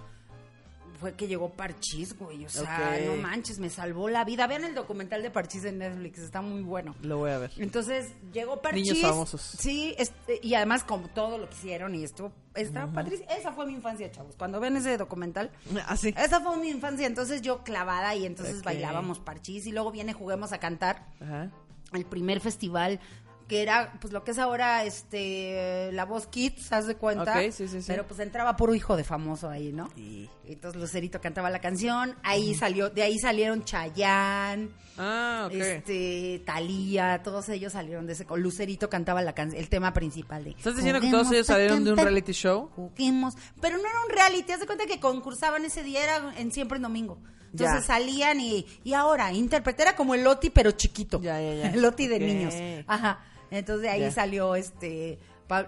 [1.00, 4.48] Fue que llegó Parchís, güey, o sea, no manches, me salvó la vida.
[4.48, 6.96] Vean el documental de Parchís en Netflix, está muy bueno.
[7.02, 7.52] Lo voy a ver.
[7.58, 8.94] Entonces llegó Parchís.
[8.94, 9.42] Niños famosos.
[9.42, 13.30] Sí, este, y además como todo lo que hicieron y esto, estaba padrísimo.
[13.30, 14.36] Esa fue mi infancia, chavos.
[14.36, 15.52] Cuando ven ese documental,
[15.88, 16.14] Así.
[16.18, 17.06] esa fue mi infancia.
[17.06, 21.52] Entonces yo clavada y entonces bailábamos Parchís y luego viene Juguemos a Cantar, Ajá.
[21.94, 23.00] el primer festival
[23.48, 27.34] que era pues lo que es ahora este la voz Kids, haz de cuenta.
[27.38, 27.86] Ok, sí, sí, sí.
[27.88, 29.90] Pero pues entraba puro hijo de famoso ahí, ¿no?
[29.96, 35.54] Y- Entonces Lucerito cantaba la canción, ahí salió, de ahí salieron Chayanne, Ah, ok.
[35.54, 38.26] este, Talía, todos ellos salieron de ese.
[38.36, 40.52] Lucerito cantaba la can- el tema principal de.
[40.52, 42.70] ¿Estás diciendo que todos ellos salieron de un reality show?
[42.76, 43.36] Juguemos.
[43.62, 46.78] Pero no era un reality, haz de cuenta que concursaban ese día, era en siempre
[46.78, 47.18] en domingo.
[47.52, 47.82] Entonces Ya.
[47.82, 51.22] salían y, y ahora, intérprete, era como el Loti, pero chiquito.
[51.22, 51.70] Ya, ya, ya.
[51.74, 52.54] El Loti de niños.
[52.88, 53.20] Ajá.
[53.52, 55.20] Entonces de ahí salió este.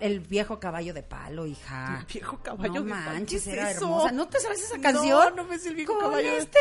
[0.02, 2.00] El viejo caballo de palo, hija.
[2.00, 3.82] El viejo caballo no de palo, manches, ¿qué es era eso?
[3.86, 4.12] hermosa.
[4.12, 5.36] ¿No te sabes esa No, canción?
[5.36, 6.60] no me sé el viejo Con caballo este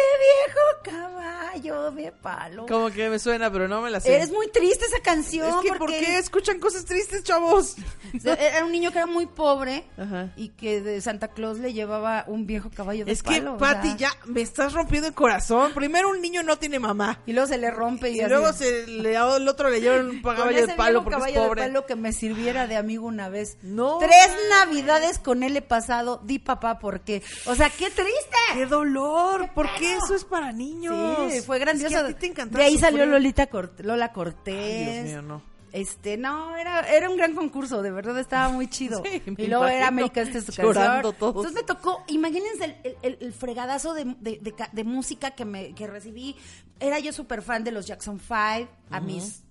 [0.86, 2.66] viejo caballo de palo.
[2.66, 4.18] Como que me suena, pero no me la sé.
[4.20, 5.48] Es muy triste esa canción.
[5.48, 7.76] Es que, ¿por porque qué escuchan cosas tristes, chavos?
[8.24, 10.30] Era un niño que era muy pobre Ajá.
[10.36, 13.54] y que de Santa Claus le llevaba un viejo caballo de Es que, palo.
[13.54, 15.72] o Pati, sea, ya me estás rompiendo el corazón.
[15.74, 17.20] Primero, un niño no tiene mamá.
[17.26, 20.22] Y luego se le rompe y, Y luego se le, el otro le lleva un
[20.22, 21.62] caballo de palo porque es caballo de pobre.
[21.62, 23.58] palo que me sirviera de amigo una vez.
[23.62, 26.20] No Tres navidades con él he pasado.
[26.24, 27.22] Di papá, ¿por qué?
[27.46, 28.36] O sea, qué triste.
[28.54, 29.42] ¡Qué dolor!
[29.46, 29.76] ¡Qué ¿Por pedo!
[29.78, 31.32] qué eso es para niños?
[31.32, 31.94] Sí, fue Es grandioso.
[31.94, 33.04] que a ti te encantaba de ahí salió.
[33.06, 34.94] Lolita Cort- Lola Ay, Cortés.
[34.94, 35.42] Dios mío, no.
[35.70, 39.02] Este, no, era, era un gran concurso, de verdad estaba muy chido.
[39.04, 39.88] Sí, y luego era.
[39.88, 41.44] América este su Llorando todos.
[41.44, 45.74] Entonces me tocó, imagínense el, el- fregadazo de, de- de ca- de música que me
[45.74, 46.36] que recibí.
[46.80, 49.42] Era yo súper fan de los Jackson Five a mis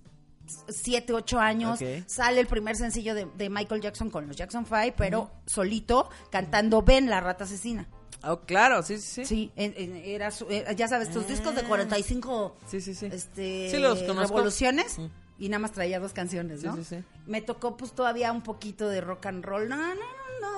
[0.68, 1.80] siete, ocho años.
[1.80, 2.04] Ok.
[2.06, 6.82] Sale el primer sencillo de, de Michael Jackson con los Jackson Five, pero solito, cantando
[6.82, 7.86] Ben, la rata asesina.
[8.24, 9.24] Oh, claro, sí, sí, sí.
[9.24, 13.06] Sí, en- en- era su- eh, ya sabes, tus discos de 45 Sí, sí, sí.
[13.06, 15.06] este, Sí, los revoluciones Mm.
[15.38, 16.74] y nada más traía dos canciones, Sí, ¿no?
[16.76, 16.96] sí, sí.
[17.26, 19.68] Me tocó pues todavía un poquito de rock and roll.
[19.68, 20.00] No, no, no,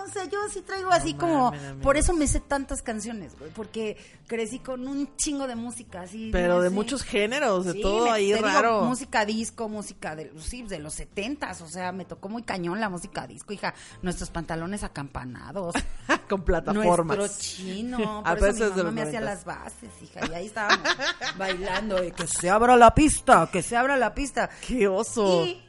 [0.06, 3.96] o sea, yo sí traigo así como por eso me sé tantas canciones, güey, porque
[4.26, 6.30] crecí con un chingo de música así.
[6.32, 8.82] Pero de muchos géneros, de Sí, todo me- ahí digo, raro.
[8.82, 12.88] música disco, música de, sí, de los setentas, o sea, me tocó muy cañón la
[12.88, 13.74] música disco, hija.
[14.02, 15.74] Nuestros pantalones acampanados,
[16.28, 17.16] Con plataformas.
[17.16, 20.34] nuestro chino, A por eso veces mi de mamá me hacía las bases, hija, y
[20.34, 20.88] ahí estábamos
[21.36, 24.50] bailando, y que se abra la pista, que se abra la pista.
[24.66, 25.44] ¡Qué oso!
[25.46, 25.62] Y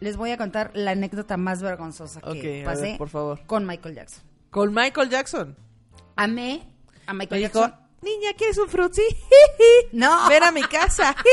[0.00, 3.40] les voy a contar la anécdota más vergonzosa que pasé ver, por favor.
[3.46, 4.24] con Michael Jackson.
[4.50, 5.56] Con Michael Jackson.
[6.16, 6.62] Amé
[7.06, 7.80] a Michael dijo, Jackson.
[8.02, 9.02] niña, ¿quieres un frutzi?
[9.92, 10.28] No.
[10.28, 11.14] Ven a mi casa.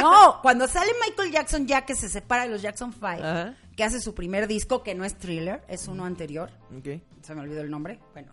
[0.00, 3.54] No, cuando sale Michael Jackson ya que se separa de los Jackson Five, Ajá.
[3.76, 7.00] que hace su primer disco, que no es Thriller, es uno anterior, Ok.
[7.22, 8.32] se me olvidó el nombre, bueno,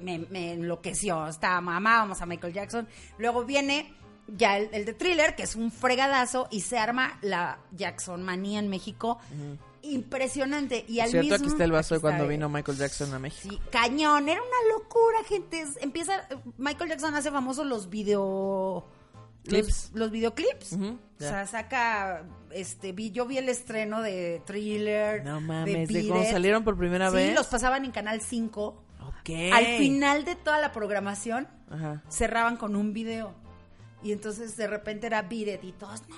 [0.00, 2.88] me, me enloqueció, estaba amábamos a Michael Jackson.
[3.18, 3.92] Luego viene
[4.28, 8.58] ya el, el de Thriller, que es un fregadazo, y se arma la Jackson Manía
[8.58, 9.18] en México.
[9.82, 10.84] Impresionante.
[10.88, 13.18] Y al Cierto, mismo aquí está el vaso de cuando está, vino Michael Jackson a
[13.18, 13.54] México.
[13.54, 15.64] Sí, cañón, era una locura, gente.
[15.80, 16.26] Empieza,
[16.58, 18.84] Michael Jackson hace famosos los video...
[19.44, 19.90] Clips.
[19.92, 20.72] Los, los videoclips.
[20.72, 20.86] Ujú,
[21.20, 25.24] O sea, saca, este, vi, yo vi el estreno de Thriller.
[25.24, 26.30] No de mames, de cuando It.
[26.32, 27.34] salieron por primera Sí, vez.
[27.36, 28.82] los pasaban en Canal 5.
[29.20, 29.30] Ok.
[29.52, 32.02] Al final de toda la programación, Ajá.
[32.08, 33.34] cerraban con un video.
[34.06, 36.14] Y entonces de repente era It y todos, no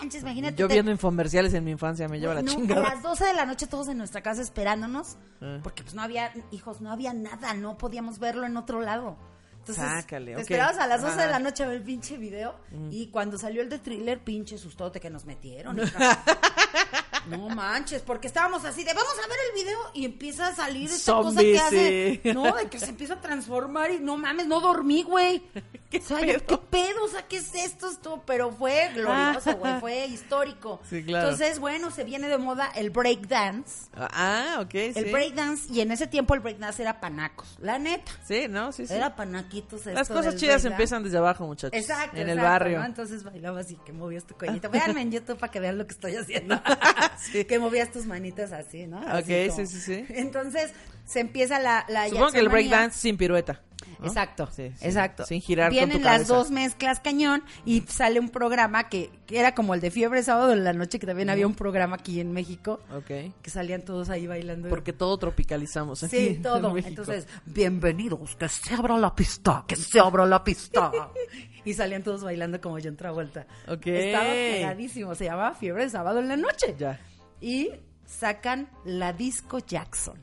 [0.00, 0.54] manches, imagínate.
[0.56, 2.86] Yo te- viendo infomerciales en mi infancia me lleva la no, chingada.
[2.86, 5.58] A las 12 de la noche todos en nuestra casa esperándonos, Ah.
[5.62, 9.16] porque pues no había, hijos, no había nada, no podíamos verlo en otro lado.
[9.58, 10.40] Entonces, Sácale, te ok.
[10.42, 12.54] esperabas a las 12 de la noche a ver el pinche video
[12.90, 15.76] y cuando salió el de thriller, pinche sustote que nos metieron.
[17.28, 20.90] no manches, porque estábamos así de vamos a ver el video y empieza a salir
[20.90, 24.60] esta cosa que hace, no, de que se empieza a transformar y no mames, no
[24.60, 25.42] dormí, güey.
[25.90, 26.46] ¿Qué o sea, yo, pedo?
[26.46, 27.04] ¿qué pedo?
[27.04, 27.88] O sea, ¿qué es esto?
[27.88, 30.80] Esto, pero fue glorioso, güey, fue histórico.
[30.88, 31.28] Sí, claro.
[31.28, 33.88] Entonces, bueno, se viene de moda el breakdance.
[33.94, 34.92] Ah, ok, sí.
[34.96, 38.10] El breakdance, y en ese tiempo el breakdance era panacos, la neta.
[38.26, 38.94] Sí, no, sí, sí.
[38.94, 39.86] Era panaquitos.
[39.86, 40.68] Las cosas chidas breakdance.
[40.68, 41.78] empiezan desde abajo, muchachos.
[41.78, 42.16] Exacto.
[42.16, 42.80] En el barrio.
[42.80, 42.86] ¿no?
[42.86, 44.68] Entonces bailabas y que movías tu cuellito.
[44.70, 46.60] Véanme en YouTube para que vean lo que estoy haciendo.
[47.32, 47.44] Sí.
[47.44, 48.98] Que movías tus manitas así, ¿no?
[48.98, 50.04] Así Ok, como- sí, sí, sí.
[50.10, 50.72] Entonces
[51.04, 53.60] se empieza la, la Supongo que el breakdance sin pirueta.
[54.00, 54.06] ¿no?
[54.06, 54.86] Exacto, Sí, sí.
[54.86, 55.26] exacto.
[55.26, 59.38] Sin girar con Vienen tu las dos mezclas cañón y sale un programa que, que
[59.38, 62.18] era como el de Fiebre Sábado en la noche, que también había un programa aquí
[62.18, 63.06] en México, Ok.
[63.42, 64.70] que salían todos ahí bailando.
[64.70, 66.76] Porque todo tropicalizamos aquí Sí, todo.
[66.78, 70.90] Entonces, bienvenidos, que se abra la pista, que se abra la pista.
[71.64, 73.46] y salían todos bailando como John Travolta.
[73.68, 73.86] Ok.
[73.86, 76.74] Estaba pegadísimo, se llamaba Fiebre Sábado en la noche.
[76.78, 77.00] Ya.
[77.40, 77.70] Y
[78.04, 80.18] sacan la Disco Jackson.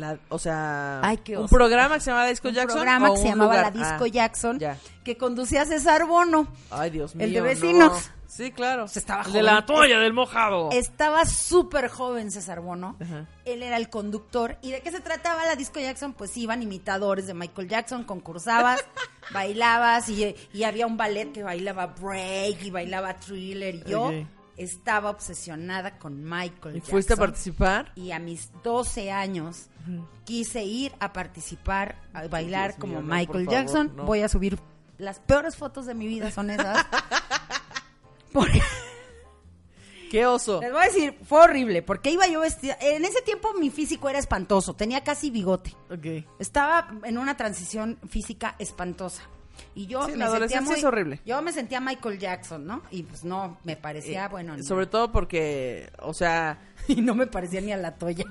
[0.00, 2.76] La, o sea, Ay, qué un programa que se llamaba Disco un Jackson.
[2.78, 3.74] programa o que se un llamaba lugar?
[3.74, 4.76] La Disco Ah, Jackson, Ya.
[5.04, 6.48] que conducía César Bono.
[6.70, 7.26] Ay, Dios mío.
[7.26, 7.44] El de no.
[7.44, 8.10] vecinos.
[8.26, 8.86] Sí, claro.
[8.86, 10.70] Se estaba De la toalla del mojado.
[10.70, 12.96] Estaba súper joven César Bono.
[13.00, 13.26] Ajá.
[13.44, 14.56] Él era el conductor.
[14.62, 16.12] ¿Y de qué se trataba la Disco Jackson?
[16.12, 18.84] Pues iban imitadores de Michael Jackson, concursabas,
[19.34, 23.74] bailabas y, y había un ballet que bailaba break y bailaba thriller.
[23.74, 24.10] Y yo.
[24.62, 26.90] Estaba obsesionada con Michael ¿Y Jackson.
[26.90, 27.92] fuiste a participar?
[27.96, 29.66] Y a mis 12 años
[30.24, 33.92] quise ir a participar, a bailar Dios como mío, no, Michael favor, Jackson.
[33.96, 34.04] no.
[34.04, 34.58] Voy a subir
[34.98, 36.86] las peores fotos de mi vida son esas.
[38.32, 38.60] Porque
[40.10, 40.60] ¡Qué oso!
[40.60, 42.76] les voy a decir, fue horrible, porque iba yo vestida.
[42.80, 45.74] En ese tiempo mi físico era espantoso, tenía casi bigote.
[46.38, 49.22] Estaba en una transición física espantosa.
[49.74, 51.20] Y yo Sí, me la sentía adolescencia muy, es horrible.
[51.24, 52.82] Yo me sentía Michael Jackson, ¿no?
[52.90, 54.60] Y pues no, me parecía, bueno, no.
[54.60, 58.24] Eh, Sobre todo porque, o sea, y no me parecía ni a la toya.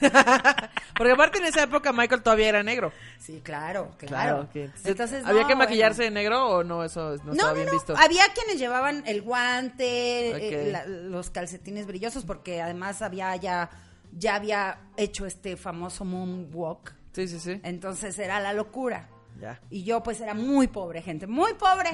[0.96, 2.92] porque aparte en esa época Michael todavía era negro.
[3.18, 4.48] sí, claro, claro.
[4.84, 6.14] Entonces, ¿Había no, que maquillarse bueno.
[6.14, 6.84] de negro o no?
[6.84, 7.94] Eso no No, estaba bien visto.
[7.96, 13.70] Había quienes llevaban el guante, eh, la- los calcetines brillosos, porque además había ya,
[14.12, 16.94] ya había hecho este famoso moonwalk.
[17.12, 17.60] Sí, sí, sí.
[17.62, 19.08] Entonces era la locura.
[19.40, 19.60] Ya.
[19.70, 21.90] Y yo pues era muy pobre, gente, muy pobre.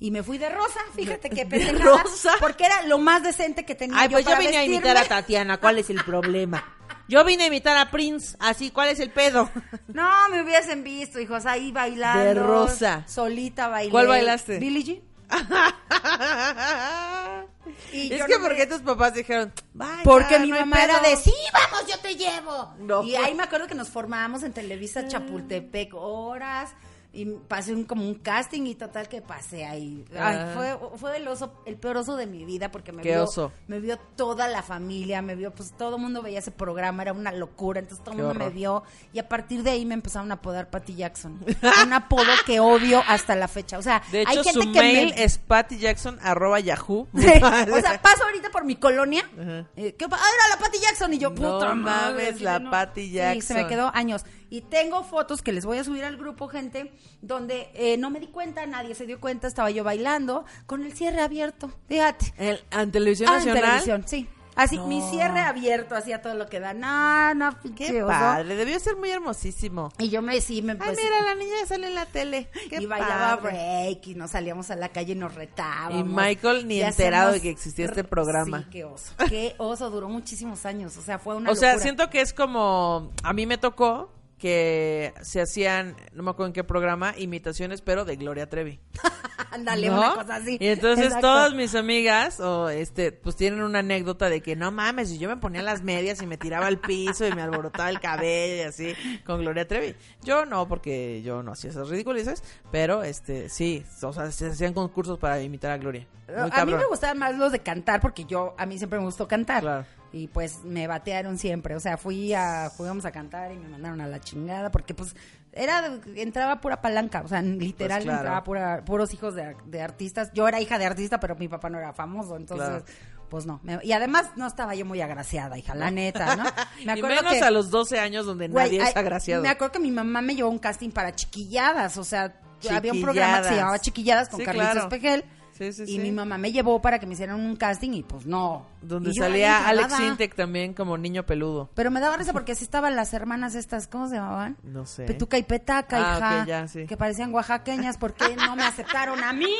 [0.00, 2.02] Y me fui de rosa, fíjate que ¿De pendejada?
[2.40, 5.04] Porque era lo más decente que tenía Ay, yo pues yo vine a imitar a
[5.04, 6.64] Tatiana, ¿cuál es el problema?
[7.06, 9.50] Yo vine a imitar a Prince, así, ¿cuál es el pedo?
[9.88, 12.24] No, me hubiesen visto, hijos, ahí bailando.
[12.24, 13.04] De rosa.
[13.06, 13.90] Solita bailé.
[13.90, 14.58] ¿Cuál bailaste?
[14.58, 15.13] Billie Jean.
[17.92, 21.00] Y es que no me- porque tus papás dijeron, vaya, Porque mi no mamá era
[21.00, 21.10] pedo".
[21.10, 22.74] de, sí, vamos, yo te llevo.
[22.78, 23.02] No.
[23.04, 26.70] Y ahí me acuerdo que nos formamos en Televisa Chapultepec horas
[27.14, 30.04] y pasé un, como un casting y total que pasé ahí.
[30.12, 30.50] Ay, Ah.
[30.54, 33.52] fue, fue el oso, el peor oso de mi vida porque me ¿Qué vio, oso?
[33.68, 37.12] me vio toda la familia, me vio, pues todo el mundo veía ese programa, era
[37.12, 40.30] una locura, entonces todo el mundo me vio y a partir de ahí me empezaron
[40.32, 41.38] a apodar Patty Jackson.
[41.84, 43.78] un apodo que odio hasta la fecha.
[43.78, 45.24] O sea, De hecho, hay gente su que mail me...
[45.24, 47.06] es pattyjackson arroba yahoo.
[47.14, 49.24] O sea, paso ahorita por mi colonia.
[49.40, 49.66] Ajá.
[49.76, 51.14] eh, ¿qué pa- ah, era la Patty Jackson.
[51.14, 53.68] Y yo, No puta mames, la Patty Sí, se me Jackson.
[53.68, 54.24] quedó años.
[54.54, 58.20] Y tengo fotos que les voy a subir al grupo, gente, donde eh, no me
[58.20, 61.72] di cuenta, nadie se dio cuenta, estaba yo bailando con el cierre abierto.
[61.88, 62.32] Fíjate.
[62.38, 63.62] El, en televisión Ah, en nacional.
[63.62, 64.28] televisión, sí.
[64.54, 64.86] Así, No.
[64.86, 66.72] mi cierre abierto, hacía todo lo que da.
[66.72, 69.92] No, no, Qué padre, debió ser muy hermosísimo.
[69.98, 72.48] Y yo me, sí, me Ay, mira, la niña sale en la tele.
[72.70, 73.56] Qué y bailaba padre.
[73.90, 75.98] break y nos salíamos a la calle y nos retábamos.
[75.98, 78.60] Y Michael ni Y enterado de que existía este programa.
[78.60, 79.12] Sí, qué oso.
[79.28, 80.96] Qué oso, duró muchísimos años.
[80.96, 83.10] O sea, fue una O sea, siento que es como.
[83.24, 88.04] A mí me tocó que se hacían, no me acuerdo en qué programa, imitaciones, pero
[88.04, 88.80] de Gloria Trevi.
[89.50, 89.98] Ándale, ¿no?
[89.98, 90.56] una cosa así.
[90.60, 91.28] Y entonces Exacto.
[91.28, 95.28] todas mis amigas, o este, pues tienen una anécdota de que no mames, y yo
[95.28, 98.66] me ponía las medias y me tiraba al piso y me alborotaba el cabello y
[98.66, 98.94] así,
[99.24, 99.94] con Gloria Trevi.
[100.22, 102.42] Yo no, porque yo no hacía esas ridiculeces,
[102.72, 106.06] pero este, sí, o sea, se hacían concursos para imitar a Gloria.
[106.26, 106.80] Muy A mí cabrón.
[106.80, 109.62] me gustaban más los de cantar porque yo, a mí siempre me gustó cantar.
[109.62, 109.86] Claro.
[110.16, 111.74] Y pues me batearon siempre.
[111.74, 115.16] O sea, fui a, fuimos a cantar y me mandaron a la chingada porque pues
[115.52, 117.22] era, entraba pura palanca.
[117.24, 118.18] O sea, literal Pues claro.
[118.20, 120.30] entraba pura, puros hijos de, de artistas.
[120.32, 122.36] Yo era hija de artista, pero mi papá no era famoso.
[122.36, 122.84] Entonces, Claro.
[123.28, 123.58] pues no.
[123.64, 126.44] Me- y además no estaba yo muy agraciada, hija, la neta, ¿no?
[126.96, 129.42] y menos a los 12 años donde nadie es agraciado.
[129.42, 132.92] Me acuerdo que mi mamá me llevó a un casting para chiquilladas, o sea, había
[132.92, 134.88] un programa que se llamaba Chiquilladas con Sí, Carlitos claro.
[134.88, 135.24] Espejel.
[135.56, 135.98] Sí, sí, y sí.
[135.98, 138.66] mi mamá me llevó para que me hicieran un casting y pues no.
[138.82, 139.94] Donde Y salía Alex.
[139.96, 141.70] Sintek también como niño peludo.
[141.74, 144.56] Pero me daba risa porque así estaban las hermanas estas, ¿cómo se llamaban?
[144.64, 145.04] No sé.
[145.04, 146.46] Petuca y Petaca, Ah, hija.
[146.46, 146.86] ya, sí.
[146.86, 149.54] Que parecían oaxaqueñas, ¿por qué no me aceptaron a mí?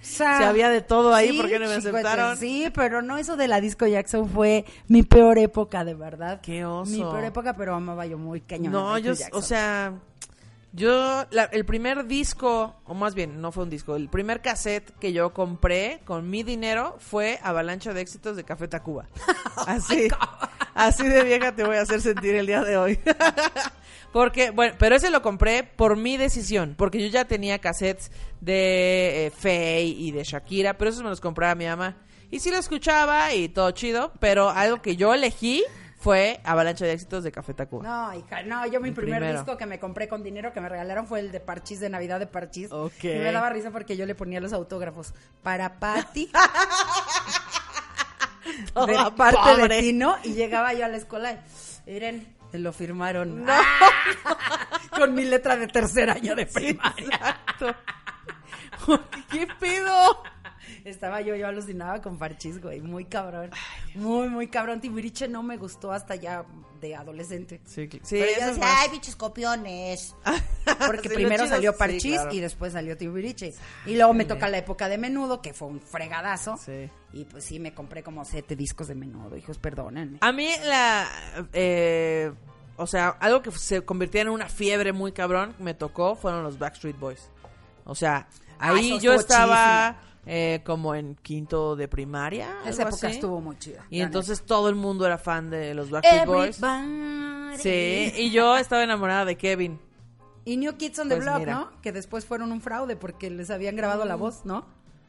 [0.00, 2.36] O sea, Si había de todo ahí, sí, ¿por qué no me aceptaron?
[2.38, 6.40] Sí, pero no, eso de la disco Jackson fue mi peor época, de verdad.
[6.40, 6.90] Qué oso.
[6.90, 8.72] Mi peor época, pero amaba yo muy cañón.
[8.72, 9.38] No, yo, Jackson.
[9.38, 9.92] o sea,
[10.72, 14.90] yo, la- el primer disco, o más bien, no fue un disco, el primer cassette
[14.98, 19.06] que yo compré con mi dinero fue Avalancha de Éxitos de Café Tacuba.
[19.66, 20.08] Así,
[20.74, 22.98] así de vieja te voy a hacer sentir el día de hoy.
[24.12, 29.26] porque, bueno, pero ese lo compré por mi decisión, porque yo ya tenía cassettes de
[29.26, 31.96] eh, Faye y de Shakira, pero esos me los compraba mi mamá.
[32.30, 35.64] Y sí lo escuchaba y todo chido, pero algo que yo elegí
[36.00, 37.82] fue Avalancha de Éxitos de Café Tacuba.
[37.86, 39.38] No, hija, no, yo mi El primer primero.
[39.40, 42.18] disco que me compré con dinero que me regalaron fue el de Parchís de Navidad
[42.18, 42.72] de Parchís.
[42.72, 43.04] Ok.
[43.04, 46.30] Y me daba risa porque yo le ponía los autógrafos para Patty.
[48.86, 49.76] De parte pobre.
[49.76, 51.32] de Tino y llegaba yo a la escuela
[51.86, 53.46] y miren, lo firmaron.
[54.96, 57.06] con mi letra de tercer año de primaria.
[57.06, 57.74] Exacto.
[59.30, 60.22] ¿Qué pedo?
[60.84, 63.50] Estaba yo, yo alucinaba con Parchís, güey, muy cabrón.
[63.94, 64.80] Muy, muy cabrón.
[64.80, 66.44] Timbiriche no me gustó hasta ya
[66.80, 67.60] de adolescente.
[67.66, 68.76] Sí, sí Pero yo decía, más.
[68.82, 70.14] ay, bichos copiones.
[70.86, 72.32] Porque Sí, primero chido- salió sí, claro.
[72.34, 73.52] y después salió Timbiriche.
[73.86, 76.56] Y luego me toca la época de Menudo, que fue un fregadazo.
[76.56, 76.88] Sí.
[77.12, 80.18] Y pues sí, me compré como siete discos de Menudo, hijos, perdónenme.
[80.22, 81.06] A mí la...
[81.52, 82.32] eh,
[82.76, 86.58] o sea, algo que se convirtió en una fiebre muy cabrón me tocó fueron los
[86.58, 87.28] Backstreet Boys.
[87.84, 88.26] O sea,
[88.62, 89.96] Ah, ahí eso yo estaba
[90.32, 92.58] eh, como en quinto de primaria.
[92.64, 93.16] Esa época así.
[93.16, 93.84] estuvo muy chida.
[93.90, 96.24] Y entonces todo el mundo era fan de los neta.
[96.24, 97.60] Backstreet Boys.
[97.60, 99.80] Sí, y yo estaba enamorada de Kevin.
[100.44, 101.54] Y New Kids on the Pues Block, mira.
[101.54, 101.70] ¿no?
[101.82, 104.66] Que después fueron un fraude porque les habían grabado la voz, ¿no?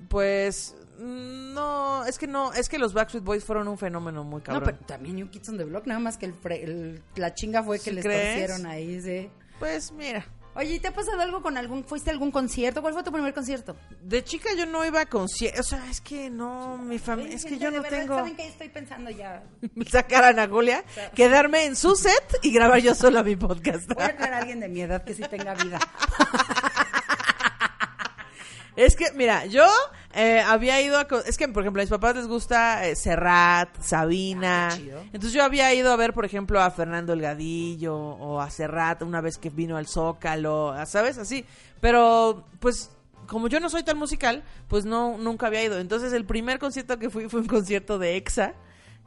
[0.09, 4.41] Pues mm, no, es que no, es que los Backstreet Boys fueron un fenómeno muy
[4.41, 4.63] cabrón.
[4.63, 7.77] No, pero también New Kids on the Block, nada más que el la chinga fue
[7.77, 8.39] que ¿Sí les crees?
[8.39, 9.29] torcieron ahí, sí.
[9.59, 12.81] Pues mira, Oye, ¿y ¿te ha pasado algo con algún, fuiste a algún concierto?
[12.81, 13.75] ¿Cuál fue tu primer concierto?
[14.01, 17.45] De chica yo no iba a conciertos, o sea, es que no, mi familia, es
[17.45, 18.15] que yo De no verdad, tengo...
[18.15, 19.43] ¿Saben qué estoy pensando ya?
[19.89, 20.83] sacar a Ana Julia,
[21.15, 23.91] quedarme en su set y grabar yo sola mi podcast.
[23.93, 25.79] Voy a traer a alguien de mi edad que sí tenga vida.
[28.75, 29.65] Es que, mira, yo
[30.13, 31.07] eh, había ido a...
[31.25, 34.69] Es que, por ejemplo, a mis papás les gusta eh, Serrat, Sabina.
[34.71, 35.03] Ah.
[35.13, 39.21] Entonces yo había ido a ver, por ejemplo, a Fernando Elgadillo o a Serrat una
[39.21, 41.17] vez que vino al Zócalo, ¿sabes?
[41.17, 41.45] Así.
[41.81, 42.91] Pero, pues,
[43.27, 45.79] como yo no soy tan musical, pues no, nunca había ido.
[45.79, 48.53] Entonces el primer concierto que fui fue un concierto de EXA.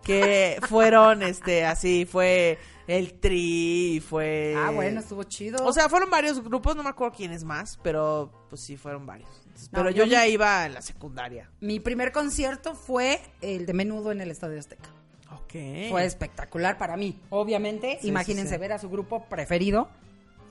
[0.04, 4.54] Que fueron, este, así, fue el Tri, fue...
[4.56, 5.64] Ah, bueno, estuvo chido.
[5.66, 9.30] O sea, fueron varios grupos, no me acuerdo quiénes más, pero pues sí, fueron varios.
[9.46, 11.50] Entonces, No, pero yo yo, ya mi- iba en la secundaria.
[11.60, 14.90] mi primer concierto fue el de Menudo en el Estadio Azteca.
[15.32, 15.90] Ok.
[15.90, 17.98] Fue espectacular para mí, obviamente.
[18.02, 18.60] Sí, Imagínense sí, sí.
[18.60, 19.88] ver a su grupo preferido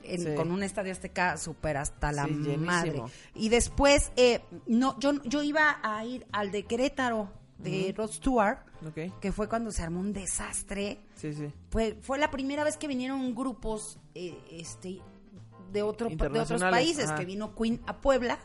[0.02, 2.58] en- con un estadio azteca súper hasta la llenísimo.
[2.66, 3.02] madre.
[3.34, 7.30] Y después, eh, no, yo, yo iba a ir al de Querétaro,
[7.64, 8.58] de Rod Stewart,
[9.20, 11.00] que fue cuando se armó un desastre.
[11.16, 11.50] Sí, sí.
[11.70, 15.00] Fue, fue la primera vez que vinieron grupos eh, este,
[15.72, 17.16] de, otro, de otros países, ajá.
[17.18, 18.38] que vino Queen a Puebla.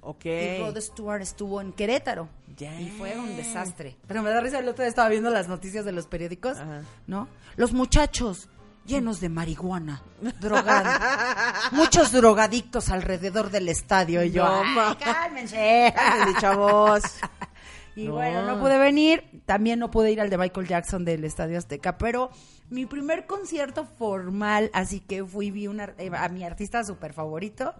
[0.00, 0.24] Ok.
[0.26, 2.28] Y Rod Stewart estuvo en Querétaro.
[2.58, 3.96] Y fue un desastre.
[4.06, 6.82] Pero me da risa, el otro día estaba viendo las noticias de los periódicos, Ajá.
[7.06, 7.26] ¿no?
[7.56, 8.48] Los muchachos
[8.86, 10.02] llenos de marihuana,
[10.40, 10.92] drogados.
[11.72, 14.22] Muchos drogadictos alrededor del estadio.
[14.22, 14.98] Y yo, No, "Ay, ma.
[14.98, 15.92] cálmense.
[15.96, 17.02] Cálmense, chavos.
[17.96, 18.14] Y No.
[18.14, 19.22] bueno, no pude venir.
[19.46, 21.96] También no pude ir al de Michael Jackson del Estadio Azteca.
[21.98, 22.30] Pero
[22.70, 27.74] mi primer concierto formal, así que fui, vi una, eh, a mi artista súper favorito.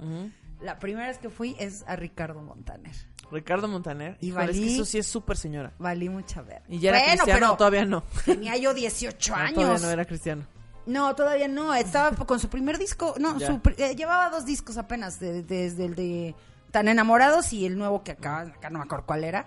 [0.60, 2.94] La primera vez que fui es a Ricardo Montaner.
[3.32, 4.16] Ricardo Montaner.
[4.20, 5.72] Y Híjole, es que eso sí es súper señora.
[5.78, 6.62] Valí mucha ver.
[6.68, 8.04] ¿Y ya era Bueno, cristiano pero todavía no?
[8.24, 9.54] Tenía yo 18 No, años.
[9.54, 10.46] todavía no era cristiano.
[10.86, 11.74] No, todavía no.
[11.74, 13.14] Estaba con su primer disco.
[13.18, 15.18] No, su eh, llevaba dos discos apenas.
[15.18, 16.34] de- Desde el de
[16.74, 19.46] Tan Enamorados y el nuevo que acá, acá no me acuerdo cuál era.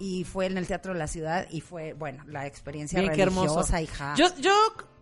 [0.00, 1.46] Y fue en el Teatro de la Ciudad.
[1.52, 4.14] Y fue, bueno, la experiencia Bien, religiosa, hija.
[4.16, 4.52] Yo, yo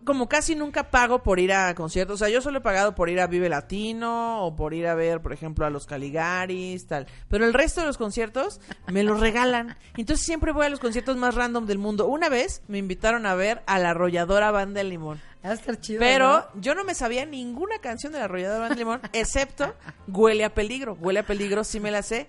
[0.05, 2.13] como casi nunca pago por ir a conciertos.
[2.13, 4.93] O sea, yo solo he pagado por ir a Vive Latino o por ir a
[4.93, 7.07] ver, por ejemplo, a los Caligaris, tal.
[7.27, 9.75] Pero el resto de los conciertos me los regalan.
[9.97, 12.05] Entonces siempre voy a los conciertos más random del mundo.
[12.05, 15.19] Una vez me invitaron a ver a la arrolladora Banda del Limón.
[15.45, 15.99] Va a estar chido.
[15.99, 16.61] Pero ¿no?
[16.61, 19.73] yo no me sabía ninguna canción de la arrolladora Banda del Limón, excepto
[20.07, 20.97] Huele a Peligro.
[20.99, 22.27] Huele a Peligro sí me la sé.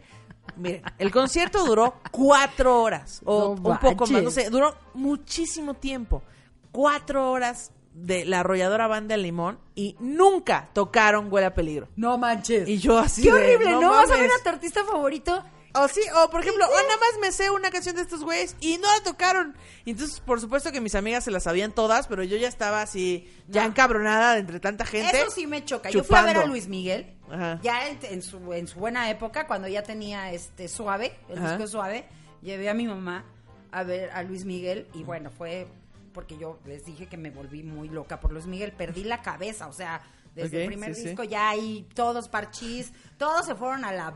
[0.56, 5.74] Miren, el concierto duró cuatro horas o No un poco más, no sé, duró muchísimo
[5.74, 6.22] tiempo.
[6.70, 11.88] Cuatro horas de la arrolladora Banda Limón y nunca tocaron Huele a Peligro.
[11.96, 12.68] No manches.
[12.68, 13.90] Y yo así Qué de, horrible, ¿no?
[13.90, 15.44] Vas a ver a tu artista favorito.
[15.76, 18.54] O sí, o por ejemplo, o nada más me sé una canción de estos güeyes
[18.60, 19.56] y no la tocaron.
[19.84, 22.80] Y entonces, por supuesto que mis amigas se las sabían todas, pero yo ya estaba
[22.82, 23.68] así, ya No.
[23.70, 25.20] encabronada de entre tanta gente.
[25.20, 25.90] Eso sí me choca.
[25.90, 26.46] Yo fui a ver a.
[26.46, 27.58] Luis Miguel, Ajá.
[27.62, 31.56] ya en, en su, en su buena época, cuando ya tenía este suave, el Ajá.
[31.56, 32.06] disco suave,
[32.40, 33.24] llevé a mi mamá
[33.72, 35.66] a ver a Luis Miguel y bueno, fue
[36.12, 39.66] porque yo les dije que me volví muy loca por Luis Miguel, perdí la cabeza,
[39.66, 40.00] o sea,
[40.36, 41.06] desde el primer sí, sí.
[41.08, 44.14] disco ya ahí todos parchís, todos se fueron a la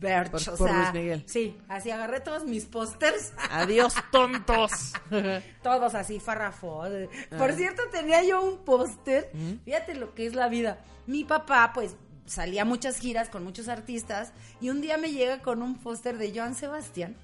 [0.00, 1.22] Verge, Por- o por sea, Luis Miguel.
[1.26, 3.32] sí, así agarré todos mis pósters.
[3.50, 4.70] Adiós, tontos.
[5.62, 6.82] Todos así, farrafo.
[7.36, 9.30] Por cierto, tenía yo un póster.
[9.64, 10.78] Fíjate lo que es la vida.
[11.06, 14.32] Mi papá, pues, salía a muchas giras con muchos artistas.
[14.60, 17.14] Y un día me llega con un póster de Joan Sebastián.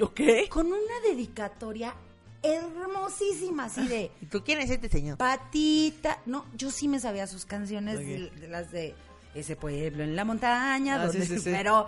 [0.00, 0.20] ¿Ok?
[0.48, 1.94] Con una dedicatoria
[2.42, 5.18] hermosísima, así de ¿Y tú quién es este señor?
[5.18, 6.18] patita.
[6.26, 8.94] No, yo sí me sabía sus canciones, de, de las de
[9.34, 11.50] ese pueblo en la montaña, Ah, donde- sí, sí, sí.
[11.52, 11.86] pero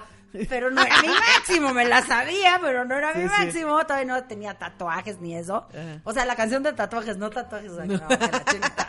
[0.49, 3.29] pero no era mi máximo, me la sabía, pero no era mi sí.
[3.29, 5.67] máximo, todavía no tenía tatuajes ni eso.
[5.71, 6.01] Ajá.
[6.05, 8.87] O sea, la canción de tatuajes, no tatuajes, o sea, no, que la chingada.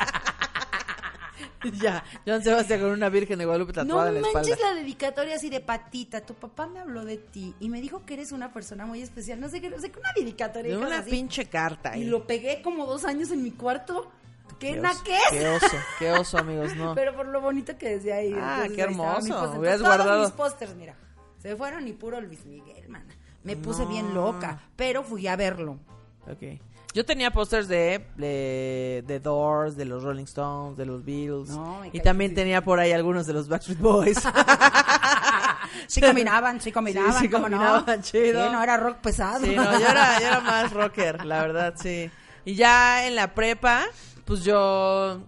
[1.81, 4.49] ya, John Sebastián con una virgen de Guadalupe No tatuada en la espalda.
[4.49, 6.21] manches la dedicatoria así de patita.
[6.21, 9.39] Tu papá me habló de ti y me dijo que eres una persona muy especial.
[9.39, 10.77] No sé qué, no sé qué una dedicatoria.
[10.77, 11.09] De una así.
[11.09, 11.97] pinche carta.
[11.97, 12.07] Y ahí.
[12.07, 14.11] lo pegué como dos años en mi cuarto.
[14.59, 15.23] ¿Qué, Qué oso, qué es?
[15.31, 16.93] Qué oso, qué oso, amigos, no.
[16.95, 18.33] Pero por lo bonito que decía ahí.
[18.33, 19.59] Ah, entonces qué ahí hermoso, póster.
[19.59, 20.23] hubieras Entonces, todos guardado.
[20.23, 20.95] mis pósters, mira.
[21.45, 23.13] Se fueron y puro Luis Miguel, mana.
[23.43, 23.89] Me puse No.
[23.89, 25.77] bien loca, pero fui a verlo.
[26.27, 26.59] Ok.
[26.91, 28.03] Yo tenía pósters de,
[29.05, 31.49] de Doors, de los Rolling Stones, de los Beatles.
[31.49, 32.35] No, y también sí.
[32.35, 34.17] tenía por ahí algunos de los Backstreet Boys.
[35.87, 38.01] Sí combinaban, sí combinaban, Sí, sí ¿cómo combinaban, no?
[38.01, 38.45] chido.
[38.47, 39.45] Sí, no era rock pesado.
[39.45, 42.09] Sí, no, yo era, yo era más rocker, la verdad, sí.
[42.43, 43.83] Y ya en la prepa,
[44.23, 45.21] pues yo,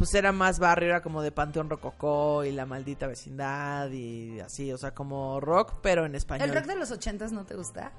[0.00, 4.72] pues era más barrio, era como de Panteón Rococó y La Maldita Vecindad y así,
[4.72, 6.48] o sea, como rock, pero en español.
[6.48, 7.92] ¿El rock de los ochentas no te gusta?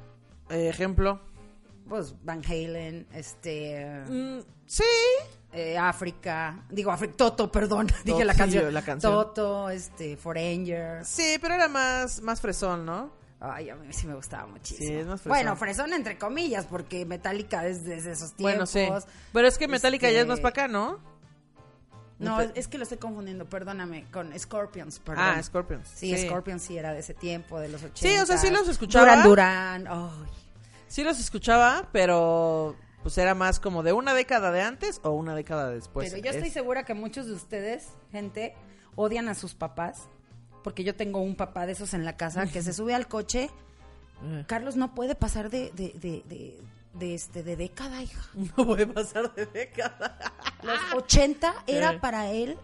[0.49, 1.21] Eh, ejemplo.
[1.87, 4.03] Pues Van Halen, este...
[4.09, 4.83] Mm, sí,
[5.53, 8.73] eh, África, digo África, Toto, perdón, dije la sí, canción.
[8.73, 9.13] la canción.
[9.13, 11.05] Toto, este, Foreigner.
[11.05, 13.11] Sí, pero era más, más fresón, ¿no?
[13.39, 14.87] Ay, a mí sí me gustaba muchísimo.
[14.89, 15.37] Sí, es más fresón.
[15.37, 18.73] bueno, fresón entre comillas, porque Metallica es desde esos tiempos.
[18.73, 19.07] Bueno, sí.
[19.33, 21.10] Pero es que Metallica ya es más Este, para acá, ¿no?
[22.21, 25.23] No, es que lo estoy confundiendo, perdóname, con Scorpions, perdón.
[25.27, 25.87] Ah, Scorpions.
[25.93, 27.99] Sí, Scorpions sí era de ese tiempo, de los 80.
[27.99, 29.23] Sí, o sea, sí los escuchaba.
[29.23, 30.29] Duran Duran, ay.
[30.87, 35.33] Sí los escuchaba, pero pues era más como de una década de antes o una
[35.35, 36.09] década después.
[36.11, 38.55] Pero yo estoy Es- segura que muchos de ustedes, gente,
[38.95, 40.07] odian a sus papás,
[40.63, 43.49] porque yo tengo un papá de esos en la casa que se sube al coche.
[44.23, 44.43] Eh.
[44.47, 46.59] Carlos no puede pasar de, de, de, de,
[46.93, 48.21] de este, de década, hija.
[48.57, 50.17] No puede pasar de década.
[50.63, 51.99] Los 80 era Eh.
[51.99, 52.57] para él.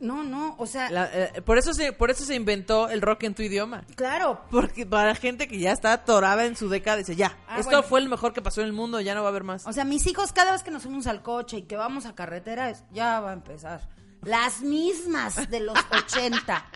[0.00, 3.22] No, no, o sea, La- eh, por, eso se, por eso se inventó el rock
[3.22, 3.84] en tu idioma.
[3.94, 7.70] claro, Porque para gente que ya está atorada en su década, dice, ya, Ah, esto
[7.70, 7.82] bueno.
[7.84, 9.66] fue el mejor que pasó en el mundo, ya no va a haber más.
[9.66, 12.14] O sea, mis hijos cada vez que nos subimos al coche y que vamos a
[12.14, 13.88] carretera, es- ya va a empezar.
[14.22, 16.66] Las mismas de los 80.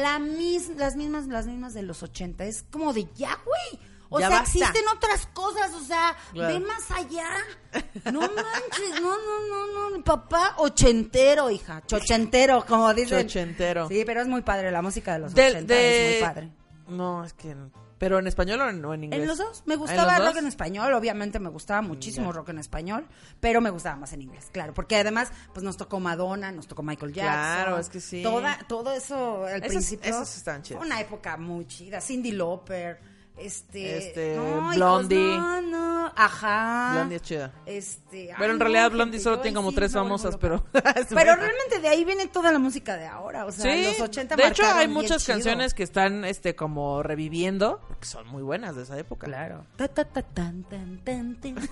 [0.00, 2.44] La mis, las mismas, las mismas de los 80.
[2.44, 3.82] Es como de ya, güey.
[4.10, 4.58] O Ya sea, basta.
[4.58, 6.54] existen otras cosas, o sea, Claro.
[6.54, 7.28] ve más allá.
[8.12, 10.04] No manches, no, no, no, no.
[10.04, 11.82] Papá ochentero, hija.
[11.86, 13.20] Chochentero, como dicen.
[13.26, 13.88] Chochentero.
[13.88, 15.74] Sí, pero es muy padre la música de los Del- 80.
[15.74, 16.50] de- Es muy padre.
[16.88, 17.54] No, es que...
[17.98, 19.20] ¿Pero en español o en, o en inglés?
[19.22, 19.62] En los dos.
[19.66, 20.36] Me ¿Ah, gustaba en rock dos?
[20.36, 23.08] en español, obviamente me gustaba muchísimo rock en español,
[23.40, 26.84] pero me gustaba más en inglés, claro, porque además pues nos tocó Madonna, nos tocó
[26.84, 27.32] Michael Jackson.
[27.34, 28.22] Claro, es que sí.
[28.22, 30.10] Toda, todo eso al Esos- principio.
[30.10, 30.80] esos estaban chidos.
[30.86, 32.00] Una época muy chida.
[32.00, 33.00] Cindy Lauper,
[33.38, 35.36] este, Este, no, hijos, Blondie.
[35.38, 36.90] no, no, ajá.
[36.94, 37.52] Blondie es chida.
[37.66, 40.64] Este, Pero ay, en realidad Blondie solo tiene como sí tres famosas, pero...
[40.72, 44.36] Pero realmente de ahí viene toda la música de ahora, o sea, Sí, los 80
[44.36, 45.34] de hecho hay muchas chido.
[45.36, 49.26] canciones que están este como reviviendo, que son muy buenas de esa época.
[49.26, 49.64] Claro.
[49.76, 51.56] Ta, ta, ta, tan, tan, tan, tan.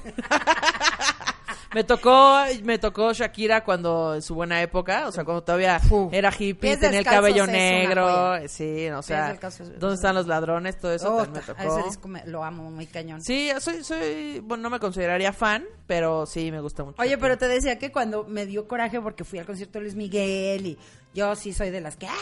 [1.74, 5.80] Me tocó, me tocó Shakira cuando en su buena época, o sea, cuando todavía
[6.12, 10.78] era hippie, tenía el cabello negro, sí, o sea, es- ¿dónde están los ladrones?
[10.78, 11.78] Todo eso Oh, también me tocó.
[11.78, 13.20] ese disco me- lo amo muy cañón.
[13.22, 17.00] Sí, soy, soy, bueno, no me consideraría fan, pero sí me gusta mucho.
[17.00, 17.20] Oye, Shakira.
[17.20, 20.66] pero te decía que cuando me dio coraje porque fui al concierto de Luis Miguel
[20.66, 20.78] y
[21.14, 22.14] yo sí soy de las que ¡ay,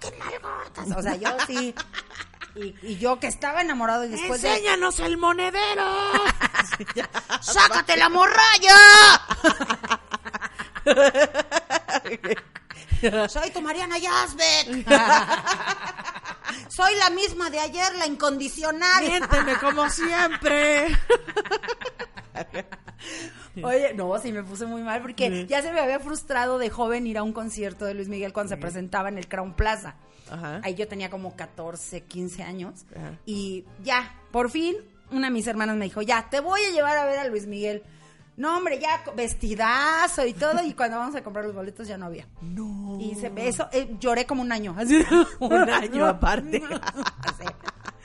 [0.00, 0.96] qué nalgotas!
[0.96, 1.74] O sea, yo sí.
[2.54, 4.50] Y, y yo que estaba enamorado y después de...
[4.50, 5.84] ¡Enséñanos el monedero!
[7.40, 8.76] ¡Sácate la morralla!
[13.28, 14.86] Soy tu Mariana Yazbek.
[16.68, 19.04] Soy la misma de ayer, la incondicional.
[19.04, 20.88] ¡Miénteme como siempre!
[23.64, 27.06] Oye, no, sí me puse muy mal porque ya se me había frustrado de joven
[27.06, 29.96] ir a un concierto de Luis Miguel cuando se presentaba en el Crown Plaza.
[30.30, 30.60] Ajá.
[30.62, 32.84] Ahí yo tenía como 14, 15 años.
[32.94, 33.18] Ajá.
[33.24, 34.76] Y ya, por fin,
[35.10, 37.46] una de mis hermanas me dijo, ya, te voy a llevar a ver a Luis
[37.46, 37.82] Miguel.
[38.38, 40.62] No, hombre, ya vestidazo y todo.
[40.62, 42.28] Y cuando vamos a comprar los boletos ya no había.
[42.40, 42.96] No.
[43.00, 44.76] Y se, eso, eh, lloré como un año.
[44.78, 45.04] Así.
[45.40, 46.62] Un año aparte.
[47.38, 47.44] Sí.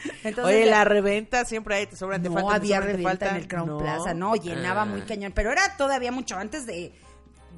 [0.24, 2.86] Entonces, Oye, ya- la reventa siempre hay, te sobran, te no faltan, te había te
[2.88, 3.30] reventa faltan.
[3.30, 3.78] en el Crown No.
[3.78, 4.86] Plaza, no, llenaba Ah.
[4.86, 6.92] muy cañón, pero era todavía mucho antes de,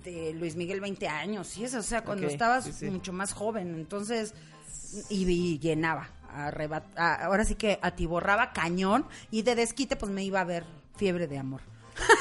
[0.04, 2.86] de Luis Miguel 20 años, y eso, o sea, cuando estabas sí, sí.
[2.90, 4.34] mucho más joven, entonces,
[5.10, 10.42] y, y llenaba, a- ahora sí que atiborraba cañón, y de desquite pues me iba
[10.42, 10.64] a ver
[10.98, 11.62] Fiebre de Amor.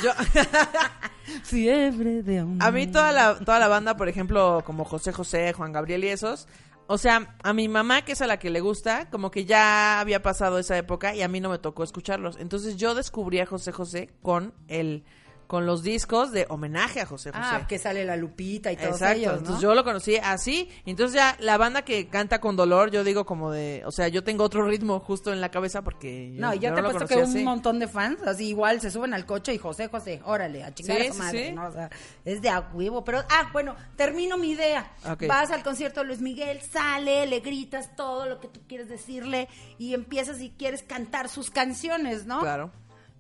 [0.03, 0.13] Yo-
[1.45, 2.63] Fiebre de Amor.
[2.63, 6.09] a mí toda la, toda la banda, por ejemplo, como José José, Juan Gabriel y
[6.09, 6.47] esos,
[6.87, 10.01] o sea, a mi mamá, que es a la que le gusta, como que ya
[10.01, 12.37] había pasado esa época y a mí no me tocó escucharlos.
[12.39, 15.05] Entonces yo descubrí a José José con el
[15.47, 17.43] con los discos de homenaje a José José.
[17.43, 19.39] Ah, que sale la Lupita y todos Exacto, ellos, ¿no?
[19.39, 23.25] entonces yo lo conocí así, entonces ya la banda que canta con dolor, yo digo
[23.25, 26.55] como de, o sea, yo tengo otro ritmo justo en la cabeza porque yo, No,
[26.55, 29.27] yo, yo te lo apuesto que un montón de fans, así igual, se suben al
[29.27, 31.53] coche y José, José, órale, a chingar Sí, a su sí, madre, sí.
[31.53, 31.67] ¿no?
[31.69, 31.91] O sea,
[32.25, 33.05] es de a huevo.
[33.05, 34.93] Pero, ah, bueno, termino mi idea.
[35.29, 39.49] Vas al concierto de Luis Miguel, sale, le gritas todo lo que tú quieres decirle
[39.79, 42.41] y empiezas y quieres cantar sus canciones, ¿no?
[42.41, 42.71] Claro.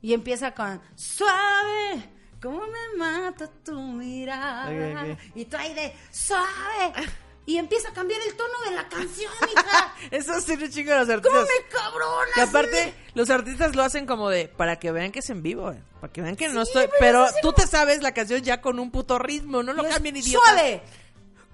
[0.04, 2.10] Y empieza con Suave,
[2.42, 5.16] cómo me mata tu mirada.
[5.34, 6.92] Y tú ahí de Suave.
[7.46, 9.94] Y empieza a cambiar el tono de la canción, hija.
[10.10, 11.46] Eso sí un chingo los ¿Cómo artistas.
[11.46, 12.30] me cabrona?
[12.36, 15.70] Y aparte, los artistas lo hacen como de, para que vean que es en vivo,
[15.70, 18.78] eh, para que vean que no estoy, pero tú te sabes la canción ya con
[18.78, 20.42] un puto ritmo, no lo cambien idiota.
[20.52, 20.80] Suave.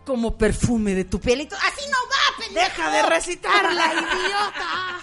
[0.06, 1.40] Como perfume de tu piel.
[1.40, 2.68] y tú, Así no va, pendejo.
[2.68, 5.00] Deja de recitarla, idiota.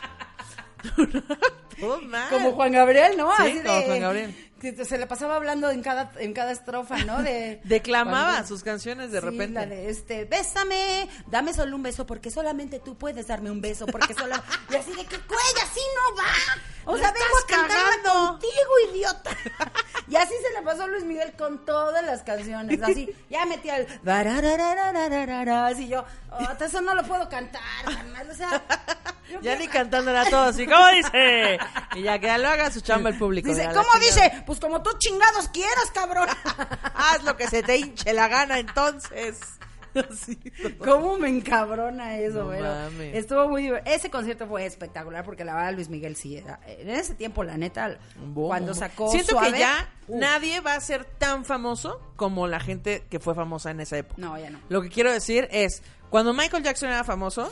[1.79, 2.29] Todo mal.
[2.29, 3.29] Como Juan Gabriel, ¿no?
[3.37, 4.43] Sí, Así como de- Juan Gabriel.
[4.59, 7.21] Que se le pasaba hablando en cada, en cada estrofa, ¿no?
[7.21, 9.53] De, Declamaba cuando- sus canciones de Sí, repente.
[9.53, 13.85] la de este, bésame, dame solo un beso, porque solamente tú puedes darme un beso,
[13.85, 14.35] porque solo...
[14.71, 16.23] y así de que, güey, así no va.
[16.87, 19.31] O sea, vengo a cantarla contigo, idiota.
[20.09, 22.81] Y así se le pasó a Luis Miguel con todas las canciones.
[22.81, 23.87] Así, ya metía el.
[25.65, 28.29] Así yo, oh, eso no lo puedo cantar, carnal.
[28.29, 28.63] O sea,
[29.29, 31.59] yo Ya ni cantándola a todos, ¿y cómo dice?
[31.95, 33.49] Y ya que ya lo haga su chamba el público.
[33.49, 34.43] Dice, ¿cómo dice?
[34.45, 36.29] Pues como tú chingados quieras, cabrón.
[36.95, 39.41] Haz lo que se te hinche la gana entonces.
[40.11, 40.37] Así.
[40.83, 43.15] ¿Cómo me encabrona eso, No pero mames.
[43.15, 43.95] estuvo muy divertido.
[43.95, 46.59] Ese concierto fue espectacular porque la verdad Luis Miguel sí era.
[46.65, 48.47] En ese tiempo, la neta, Boom.
[48.47, 52.59] cuando sacó Siento Suave, que ya uh, nadie va a ser tan famoso como la
[52.59, 54.21] gente que fue famosa en esa época.
[54.21, 54.59] No, ya no.
[54.69, 57.51] Lo que quiero decir es, cuando Michael Jackson era famoso,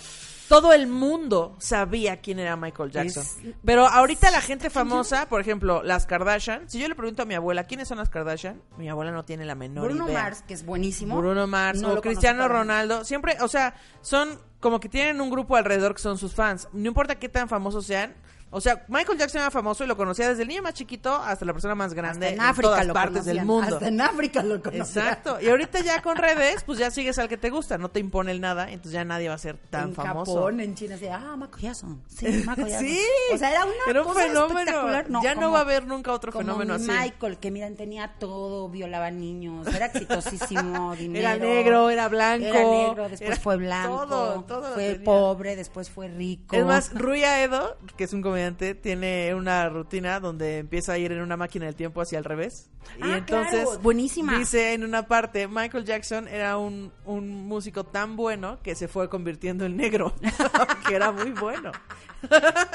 [0.50, 3.24] todo el mundo sabía quién era Michael Jackson.
[3.24, 7.26] Es- Pero ahorita la gente famosa, por ejemplo, las Kardashian, si yo le pregunto a
[7.26, 8.62] mi abuela, ¿quiénes son las Kardashian?
[8.78, 10.24] Mi abuela no tiene la menor Bruno idea.
[10.24, 11.18] Mars, que es buenísimo.
[11.18, 15.56] Bruno Mars No o Cristiano Ronaldo, siempre, o sea, son como que tienen un grupo
[15.56, 16.68] alrededor que son sus fans.
[16.74, 18.16] No importa qué tan famosos sean.
[18.52, 21.44] O sea, Michael Jackson era famoso y lo conocía desde el niño más chiquito hasta
[21.44, 23.74] la persona más grande Hasta en en, África todas lo partes del mundo.
[23.76, 25.08] Hasta en África lo conocían.
[25.08, 25.42] Exacto.
[25.42, 28.32] Y ahorita ya con redes, pues ya sigues al que te gusta, no te impone
[28.32, 30.36] el nada, entonces ya nadie va a ser tan en famoso.
[30.36, 32.02] Japón, en China, así, ah, Michael Jackson.
[32.08, 32.88] Sí, Michael Jackson.
[32.88, 33.00] Sí.
[33.34, 34.60] O sea, era una Era un cosa fenómeno.
[34.60, 35.08] espectacular.
[35.24, 36.92] Ya no va a haber nunca otro como fenómeno mi así.
[37.04, 41.28] Michael, que miran, tenía todo, violaba niños, era exitosísimo, dinero.
[41.28, 44.06] Era negro, era blanco, Era negro, después era fue blanco.
[44.08, 46.56] todo, todo fue pobre, después fue rico.
[46.56, 51.12] Es más, Rui Aedo, que es un comediante, tiene una rutina donde empieza a ir
[51.14, 52.70] en una máquina del tiempo hacia el revés.
[52.98, 54.38] y Ah, entonces claro, buenísima.
[54.38, 59.10] dice en una parte, Michael Jackson era un, un músico tan bueno que se fue
[59.10, 60.14] convirtiendo en negro,
[60.88, 61.72] que era muy bueno.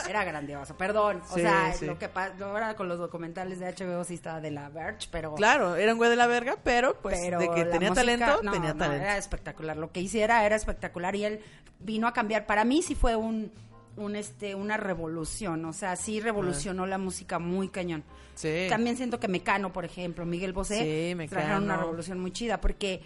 [0.08, 1.20] Era grandioso, perdón.
[1.30, 1.84] O Sí, sea, sí.
[1.84, 2.08] lo que
[2.42, 5.34] ahora con los documentales de HBO sí estaba de la Verge, pero...
[5.34, 8.42] Claro, era un güey de la verga, pero pues pero de que tenía música- talento,
[8.42, 9.02] no, tenía no, talento.
[9.04, 9.76] Era espectacular.
[9.76, 11.40] Lo que hiciera era espectacular y él
[11.80, 12.46] vino a cambiar.
[12.46, 13.52] Para mí sí fue un,
[14.00, 15.64] un este, una revolución.
[15.64, 18.02] O sea, sí revolucionó la música muy cañón.
[18.34, 18.66] Sí.
[18.68, 20.78] También siento que Mecano, por ejemplo, Miguel Bosé,
[21.10, 21.40] Sí, Mecano.
[21.40, 23.02] trajeron una revolución muy chida porque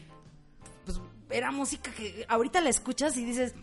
[0.84, 3.54] pues, era música que ahorita la escuchas y dices,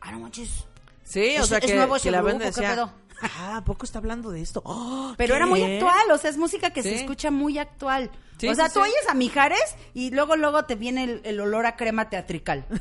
[0.00, 0.64] ah, no manches.
[1.04, 2.92] Sí, o Es- sea es que, nuevo que la banda ¿qué decía, pedo?
[3.22, 4.62] ah, ¿a poco está hablando de esto?
[4.64, 8.10] ¡Oh, Pero era muy actual, o sea, es música que se escucha muy actual.
[8.38, 11.38] Sí, o sea, sí, tú oyes a Mijares y luego luego te viene el, el
[11.40, 12.64] olor a crema teatrical.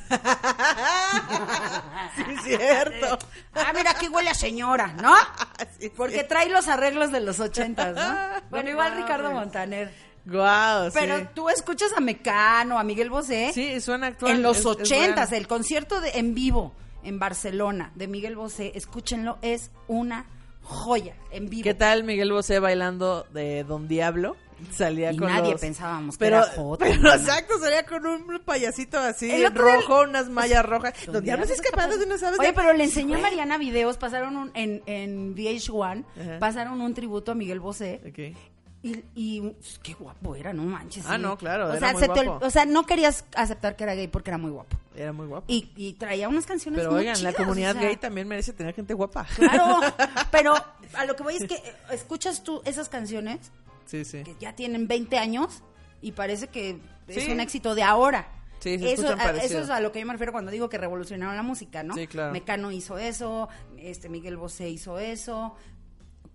[2.16, 2.24] Sí,
[2.58, 3.18] cierto.
[3.54, 5.14] ah, mira, aquí huele a señora, ¿no?
[5.80, 6.26] Sí, Porque sí.
[6.28, 8.42] trae los arreglos de los ochentas, ¿no?
[8.50, 8.96] Bueno, No igual.
[8.96, 9.92] Ricardo Montaner.
[10.26, 11.28] Guau, Pero sí.
[11.34, 14.34] tú escuchas a Mecano, a Miguel Bosé Sí, suena actual.
[14.34, 19.72] en los ochentas, el concierto de en vivo en Barcelona de Miguel Bosé, escúchenlo, es
[19.88, 20.26] una
[20.62, 21.64] joya en vivo.
[21.64, 24.36] ¿Qué tal Miguel Bosé bailando de Don Diablo?
[24.72, 28.40] Salía Y con nadie los- pensábamos que pero, era joto, Pero exacto, salía con un
[28.46, 30.94] payasito así rojo, unas mallas rojas.
[31.06, 33.22] Don, Don Diablo se Diablo escapando de no sabes Oye, de- pero le enseñó a.
[33.22, 36.40] Mariana videos, pasaron un, en, en VH1, Ajá.
[36.40, 38.02] pasaron un tributo a Miguel Bosé.
[38.08, 38.38] Ok.
[38.82, 41.04] Y, y pues, qué guapo era, no manches.
[41.06, 41.22] Ah, sí.
[41.22, 44.08] no, claro, O era sea, muy te o sea, no querías aceptar que era gay
[44.08, 44.78] porque era muy guapo.
[44.96, 45.44] Era muy guapo.
[45.50, 48.54] Y, y traía unas canciones Pero muy oigan, la comunidad o sea, gay también merece
[48.54, 49.26] tener gente guapa.
[49.36, 49.80] Claro,
[50.32, 50.54] pero
[50.94, 53.52] a lo que voy es que eh, escuchas tú esas canciones
[53.90, 54.24] Sí, sí.
[54.24, 55.64] que ya tienen 20 años
[56.02, 58.32] y parece que es un éxito de ahora.
[58.60, 60.78] Sí, se eso, a- eso es a lo que yo me refiero cuando digo que
[60.78, 61.96] revolucionaron la música, ¿no?
[61.96, 62.34] Sí, claro.
[62.34, 65.56] Mecano hizo eso, este Miguel Bosé hizo eso,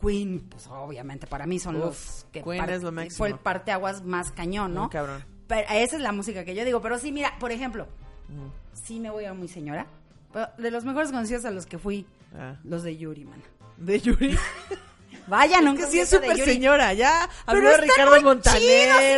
[0.00, 3.18] Queen, pues obviamente para mí son Uf, los que Queen es lo máximo.
[3.18, 4.88] fue el parteaguas más cañón, ¿no?
[4.90, 5.22] Cabrón.
[5.46, 7.86] Pero esa es la música que yo digo, pero sí, mira, por ejemplo,
[8.28, 8.48] Mm.
[8.72, 9.86] sí me voy a muy señora,
[10.32, 12.56] pero de los mejores conciertos a los que fui, Ah.
[12.64, 13.42] los de Yuri, man.
[13.76, 14.34] De Yuri.
[15.26, 16.92] Vayan, a un que sí es súper señora.
[16.92, 18.60] Ya Pero habló de Ricardo muy Montaner,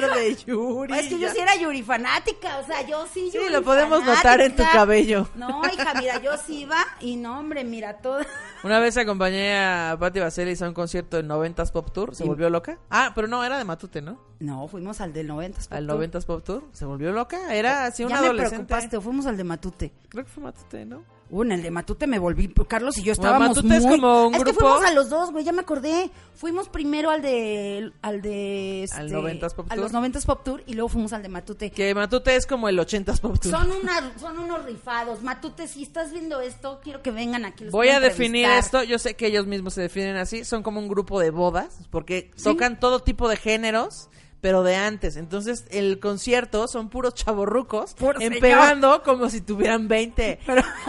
[0.03, 0.95] chidos, de Yuri.
[0.99, 4.05] Es que yo sí era Yuri fanática, o sea, yo sí Sí, Yuri lo podemos
[4.05, 5.29] notar en tu cabello.
[5.35, 8.21] No, hija, mira, yo sí iba y no, hombre, mira, todo.
[8.63, 12.15] Una vez acompañé a Patti Vaselis a un concierto en 90s Pop Tour.
[12.15, 12.79] ¿Se Y- volvió loca?
[12.91, 14.21] Ah, pero no, era de Matute, ¿no?
[14.39, 16.65] No, fuimos al del 90 Al 90s Pop Tour.
[16.73, 17.55] ¿Se volvió loca?
[17.55, 18.67] Era así una ya me adolescente.
[18.67, 19.93] preocupaste, fuimos al de Matute.
[20.09, 21.03] Creo que fue Matute, ¿no?
[21.29, 23.99] Uh, en el de Matute me volví, Carlos y yo estábamos Matute es muy...
[23.99, 26.11] como un que grupo- fuimos a los dos, güey, ya me acordé.
[26.35, 27.91] Fuimos primero al de...
[28.03, 28.89] Al de...
[28.93, 29.83] Al este, 90s Pop A Tour.
[29.83, 31.71] los 90s Pop Tour y luego fuimos al de Matute.
[31.71, 33.51] Que Matute es como el 80s Pop Tour.
[33.53, 35.23] Son, una, son unos rifados.
[35.23, 37.65] Matute, si estás viendo esto, quiero que vengan aquí.
[37.65, 38.85] los Voy a definir esto.
[38.85, 40.45] Yo sé que ellos mismos se definen así.
[40.45, 41.79] Son como un grupo de bodas.
[41.91, 44.09] Porque tocan todo tipo de géneros.
[44.47, 45.17] Pero de antes.
[45.17, 47.97] Entonces, el concierto son puros chavorrucos.
[48.21, 50.39] Empegando como si tuvieran 20.
[50.47, 50.63] Pero...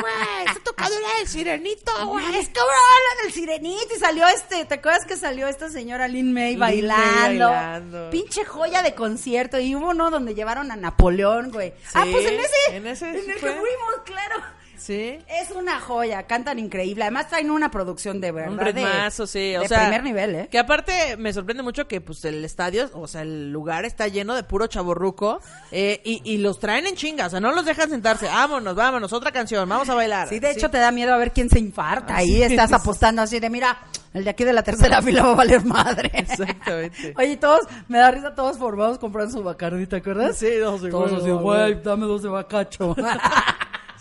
[0.00, 0.44] güey!
[0.44, 1.92] ¡Está tocando el sirenito,
[2.34, 6.32] Es que hablan del sirenito y salió este, ¿te acuerdas que salió esta señora Lin
[6.32, 7.48] May Lin May bailando?
[7.48, 8.10] bailando.
[8.10, 9.60] Pinche joya de concierto.
[9.60, 11.74] Y hubo uno donde llevaron a Napoleón, güey.
[11.94, 13.52] ah, pues en ese, en ese en el fue.
[13.52, 14.42] que fuimos, claro.
[14.78, 15.18] Sí.
[15.28, 17.04] Es una joya, cantan increíble.
[17.04, 18.52] Además traen una producción de verdad.
[18.52, 19.54] Un de- ritmazo, sí.
[19.56, 20.48] O de sea, primer nivel, ¿eh?
[20.50, 24.34] Que aparte me sorprende mucho que pues el estadio, o sea, el lugar está lleno
[24.34, 25.40] de puro chaborruco
[25.72, 28.26] eh, y, y los traen en chinga, o sea, no los dejan sentarse.
[28.26, 30.28] Vámonos, vámonos, otra canción, vamos a bailar.
[30.28, 32.16] Sí, de hecho te da miedo a ver quién se infarta.
[32.16, 33.78] Ahí estás apostando así de, mira,
[34.14, 36.10] el de aquí de la tercera fila va a valer madre.
[36.14, 37.14] Exactamente.
[37.16, 40.36] Oye, todos, me da risa, todos formados comprando su bacardi, ¿te acuerdas?
[40.36, 42.94] Sí, no sé, Todos así, güey, dame dos de bacacho.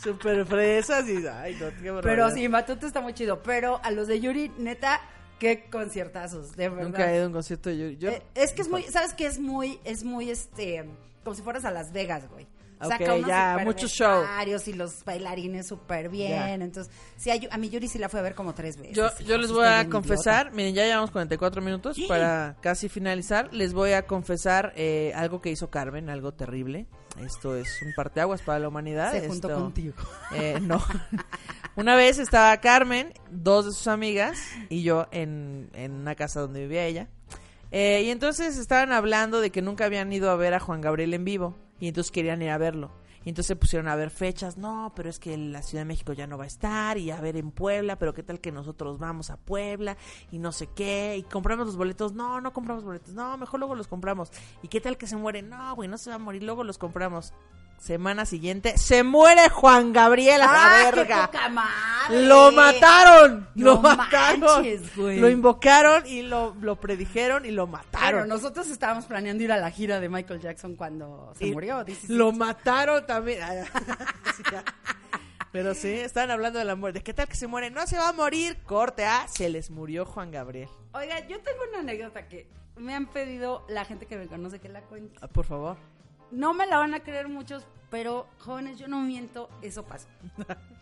[0.06, 3.42] Súper fresas y ay, no, qué Pero sí, Matute está muy chido.
[3.42, 5.02] Pero a los de Yuri, neta,
[5.40, 6.84] qué conciertazos, de verdad.
[6.84, 7.98] Nunca he ido a un concierto de Yuri.
[7.98, 9.26] Yo, Eh, es que es muy, ¿sabes qué?
[9.26, 10.86] Es muy, es muy, este,
[11.24, 12.46] como si fueras a Las Vegas, güey.
[12.82, 14.20] Saca unos ya, super mucho show.
[14.22, 16.62] vestuarios y los bailarines súper bien.
[16.62, 18.96] Entonces, sí, a, mi Yuri sí la fue a ver como tres veces.
[18.96, 22.06] Yo, yo les voy a confesar, miren, ya llevamos 44 minutos Sí.
[22.08, 23.54] para casi finalizar.
[23.54, 26.86] Les voy a confesar eh, algo que hizo Carmen, algo terrible.
[27.24, 29.12] Esto es un parteaguas para la humanidad.
[29.14, 29.94] Se juntó Esto- contigo.
[30.34, 30.84] Eh, no.
[31.78, 34.38] una vez estaba Carmen, dos de sus amigas
[34.70, 37.08] y yo en, en una casa donde vivía ella.
[37.72, 41.14] Eh, y entonces estaban hablando de que nunca habían ido a ver a Juan Gabriel
[41.14, 42.92] en vivo y entonces querían ir a verlo.
[43.26, 46.14] Y entonces se pusieron a ver fechas, no, pero es que la Ciudad de México
[46.14, 49.00] ya no va a estar y a ver en Puebla, pero qué tal que nosotros
[49.00, 49.98] vamos a Puebla
[50.32, 53.74] y no sé qué, y compramos los boletos, no, no compramos boletos, no, mejor luego
[53.74, 54.32] los compramos.
[54.62, 56.78] Y qué tal que se muere, no, güey, no se va a morir, luego los
[56.78, 57.34] compramos.
[57.78, 61.26] Semana siguiente, se muere Juan Gabriel a ¡Ah, la qué verga.
[61.28, 62.26] poca madre!
[62.26, 64.40] Lo mataron, No lo mataron.
[64.40, 64.98] manches.
[64.98, 68.28] Lo invocaron y lo, lo predijeron y lo mataron.
[68.28, 71.84] nosotros estábamos planeando ir a la gira de Michael Jackson cuando se Y murió.
[71.84, 73.40] dices, Lo mataron también.
[75.52, 77.02] Pero sí, estaban hablando de la muerte.
[77.02, 77.70] ¿Qué tal que se muere?
[77.72, 78.58] No se va a morir.
[78.66, 80.68] Corte A, se les murió Juan Gabriel.
[80.94, 84.68] Oiga, yo tengo una anécdota que me han pedido la gente que me conoce que
[84.70, 85.18] la cuente.
[85.22, 85.78] Ah, Por favor.
[86.32, 90.08] No me la van a creer muchos, pero jóvenes, yo no miento, eso pasó.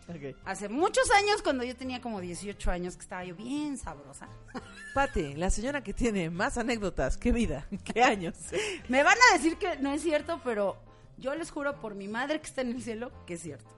[0.44, 4.28] Hace muchos años, cuando yo tenía como 18 años, que estaba yo bien sabrosa.
[4.94, 8.34] Pati, la señora que tiene más anécdotas que vida, que años.
[8.88, 10.76] Me van a decir que no es cierto, pero
[11.16, 13.70] yo les juro por mi madre que está en el cielo que es cierto.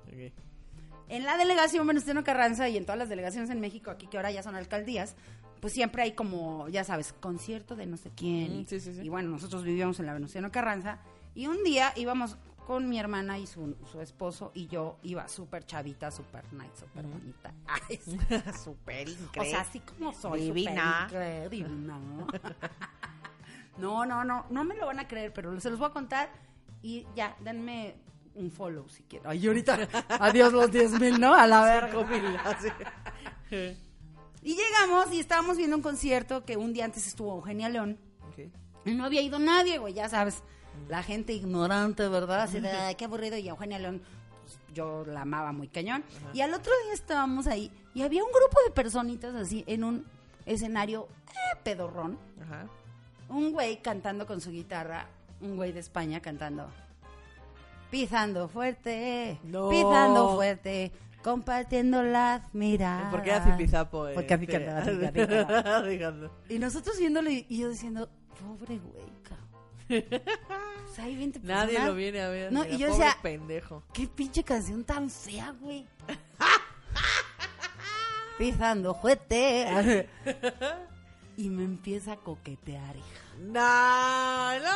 [1.08, 4.32] En la delegación Venustiano Carranza y en todas las delegaciones en México, aquí que ahora
[4.32, 5.14] ya son alcaldías,
[5.60, 8.52] pues siempre hay como, ya sabes, concierto de no sé quién.
[8.52, 9.00] y- Mm, sí, sí, sí.
[9.02, 10.98] Y bueno, nosotros vivíamos en la Venustiano Carranza
[11.36, 15.64] y un día íbamos con mi hermana y su, su esposo y yo iba súper
[15.64, 17.54] chavita, súper nice, súper bonita.
[17.68, 17.98] Ay.
[18.64, 19.50] Súper O increíble.
[19.50, 20.40] sea, así como soy.
[20.40, 21.06] Divina.
[21.08, 22.00] súper divina.
[23.78, 26.30] No, no, no, no me lo van a creer, pero se los voy a contar
[26.82, 27.94] y ya, denme
[28.34, 29.28] un follow si quieren.
[29.30, 29.78] Ay, ahorita,
[30.18, 31.34] adiós los 10 mil, ¿no?
[31.34, 32.56] A la verga.
[34.42, 37.98] Y llegamos y estábamos viendo un concierto que un día antes estuvo Eugenia León
[38.86, 40.42] y no había ido nadie, güey, ya sabes.
[40.88, 42.42] La gente ignorante, ¿verdad?
[42.42, 43.36] Así de, ay, qué aburrido.
[43.36, 44.02] Y Eugenia León,
[44.44, 46.04] pues, yo la amaba muy cañón.
[46.32, 50.04] Y al otro día estábamos ahí y había un grupo de personitas así en un
[50.44, 52.18] escenario eh, pedorrón.
[52.42, 52.66] Ajá.
[53.28, 55.06] Un güey cantando con su guitarra,
[55.40, 56.68] un güey de España cantando.
[57.90, 59.68] Pisando fuerte, No.
[59.68, 63.10] pisando fuerte, compartiendo las miradas.
[63.10, 64.08] ¿Por qué hace pizapo?
[64.08, 64.14] Eh?
[64.14, 65.82] Porque cantaba, así, cantaba.
[65.82, 66.30] Díganlo.
[66.48, 68.08] Y nosotros viéndolo y yo diciendo,
[68.40, 69.45] pobre güey, cabrón.
[70.86, 71.88] O sea, hay 20 Nadie personas.
[71.88, 72.50] lo viene a ver.
[72.52, 73.82] No, mira, y yo decía- pendejo.
[73.92, 75.86] Qué pinche canción tan fea, güey.
[78.38, 80.08] Pisando fuerte.
[81.36, 83.06] y me empieza a coquetear, hija.
[83.38, 84.70] No, no,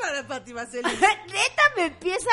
[0.00, 0.52] cámara, Pati.
[0.54, 2.30] Neta, me empieza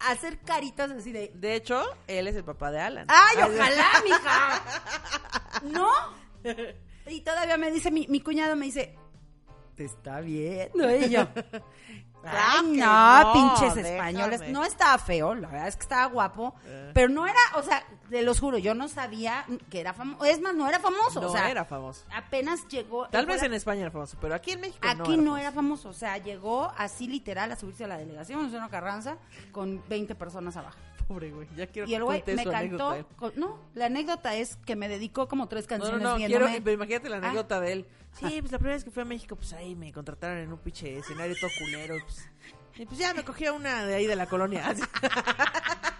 [0.00, 1.32] a hacer caritas así de.
[1.34, 3.06] De hecho, él es el papá de Alan.
[3.08, 4.62] ¡Ay, ojalá, mija!
[5.64, 5.88] ¿No?
[7.06, 8.96] Y todavía me dice, mi, mi cuñado me dice,
[9.74, 10.94] te está viendo.
[10.96, 11.26] Y yo,
[12.26, 13.96] Ay, no, no, pinches déjame.
[13.96, 14.48] españoles.
[14.48, 16.54] No estaba feo, la verdad es que estaba guapo.
[16.64, 16.90] Eh.
[16.94, 20.24] Pero no era, o sea, te los juro, yo no sabía que era famoso.
[20.24, 21.20] Es más, no era famoso.
[21.20, 22.04] No o sea, era famoso.
[22.14, 23.08] apenas llegó.
[23.08, 25.88] Tal vez en España era famoso, pero aquí en México no Aquí no era famoso,
[25.88, 29.16] o sea, llegó así literal a subirse a la delegación, Luciano Carranza,
[29.50, 30.78] con 20 personas abajo.
[31.08, 33.04] Pobre güey, ya quiero Y el güey me cantó.
[33.16, 36.46] con- no, la anécdota es que me dedicó como tres No, canciones no, no, viéndome.
[36.46, 37.18] quiero, pero imagínate la Ah.
[37.18, 37.86] anécdota de él.
[38.12, 40.58] Sí, pues la primera vez que fui a México, pues ahí me contrataron en un
[40.60, 41.96] pinche escenario todo culero.
[42.04, 42.30] Pues,
[42.76, 44.72] y pues ya me cogí una de ahí de la colonia.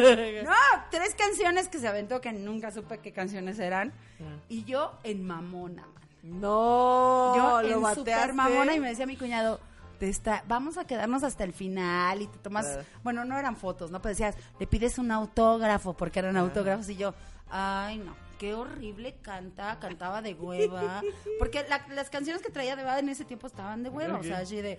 [0.44, 0.52] No,
[0.90, 3.92] tres canciones que se aventó que nunca supe qué canciones eran.
[4.20, 4.38] Ah.
[4.48, 6.40] Y yo en mamona, man.
[6.40, 8.12] No, Yo lo en bateaste.
[8.12, 9.60] super mamona y me decía mi cuñado,
[9.98, 12.84] te está, vamos a quedarnos hasta el final y te tomas, Claro.
[13.04, 14.02] bueno, no eran fotos, ¿no?
[14.02, 17.14] Pero decías, le pides un autógrafo porque eran autógrafos y yo,
[17.48, 21.00] ay no, qué horrible canta, cantaba de hueva,
[21.38, 24.22] porque la- las canciones que traía de Bad en ese tiempo estaban de hueva, o
[24.24, 24.78] sea, así de,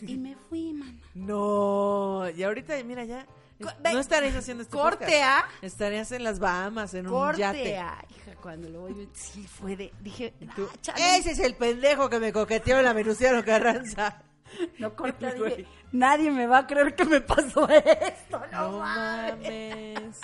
[0.00, 1.00] y me fui, man.
[1.14, 3.26] No, y ahorita, mira, ya
[3.58, 5.22] No estarías haciendo este Corte.
[5.22, 5.44] A.
[5.62, 7.76] Estarías en las Bahamas, en un yate.
[7.78, 8.04] A.
[8.08, 9.92] Hija, cuando lo voy sí fue de.
[10.00, 10.34] Dije,
[10.88, 11.16] ah.
[11.16, 14.22] Ese es el pendejo que me coqueteó en la Venustiano Carranza.
[14.78, 15.56] No corte A, Güey.
[15.56, 18.40] dije, nadie me va a creer que me pasó esto.
[18.52, 19.40] No, No mames.
[19.40, 20.20] mames.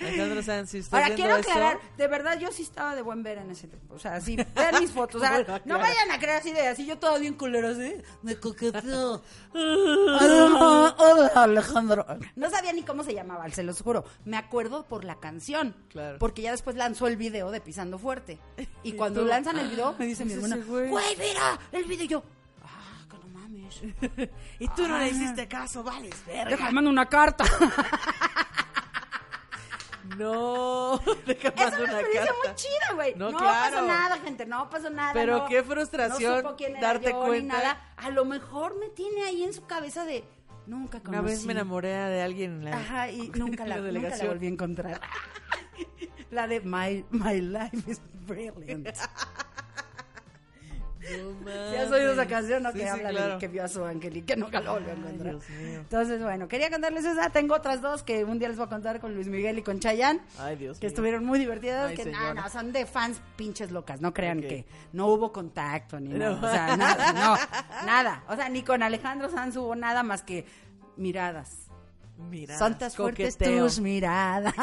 [0.00, 3.50] Alejandro Sanz, si Ahora quiero aclarar, de verdad yo sí estaba de buen ver en
[3.50, 3.94] ese tiempo.
[3.94, 5.16] O sea, sí, vean mis fotos.
[5.22, 7.94] O sea, Bueno, no vayan a creer así de así yo todo bien culero así.
[8.22, 9.22] Me coqueteó.
[9.54, 12.06] Hola, hola, Alejandro.
[12.36, 14.04] No sabía ni cómo se llamaba, se los juro.
[14.24, 15.74] Me acuerdo por la canción.
[15.90, 16.18] Claro.
[16.18, 18.38] Porque ya después lanzó el video de Pisando Fuerte.
[18.82, 20.88] Y cuando lanzan el video, me dice mi ¿es hermana, güey?
[20.90, 22.04] mira, el video.
[22.04, 22.22] Y yo,
[22.64, 23.80] ah, que no mames.
[24.58, 25.00] Y tú no Ah.
[25.00, 26.50] le hiciste caso, vales, verga.
[26.50, 27.44] Déjame mando una carta.
[30.18, 32.34] No, déjame Es una una experiencia carta.
[32.48, 33.14] muy chida, güey.
[33.14, 33.74] No, No, claro.
[33.76, 35.12] pasó nada, gente, no pasó nada.
[35.14, 37.56] Pero no- qué frustración no supo quién era darte yo ni cuenta.
[37.56, 37.94] nada.
[37.96, 40.24] A lo mejor me tiene ahí en su cabeza de
[40.66, 41.08] nunca conocí.
[41.18, 44.24] Una vez me enamoré de alguien en la, Ajá, y nunca la, en nunca la
[44.26, 45.00] volví a encontrar.
[46.30, 48.88] La de My, my Life is Brilliant.
[51.06, 52.72] ¿Sí has oído esa canción, no?
[52.72, 53.32] Sí, que sí, habla claro.
[53.34, 55.30] de que vio a su ángel y que nunca la volvió a Ay, encontrar.
[55.32, 55.80] Dios mío.
[55.80, 57.30] Entonces, bueno, quería contarles esa.
[57.30, 59.80] Tengo otras dos que un día les voy a contar con Luis Miguel y con
[59.80, 60.20] Chayanne.
[60.38, 60.88] Ay, Dios que mío.
[60.88, 65.08] estuvieron muy divertidas, Ay, que no, son de fans pinches locas, no crean que no
[65.08, 67.12] hubo contacto ni nada, o sea, nada,
[67.82, 70.46] no, nada, o sea, ni con Alejandro Sanz hubo nada más que
[70.96, 71.68] miradas.
[72.30, 74.54] Mira, son tan fuertes tus miradas.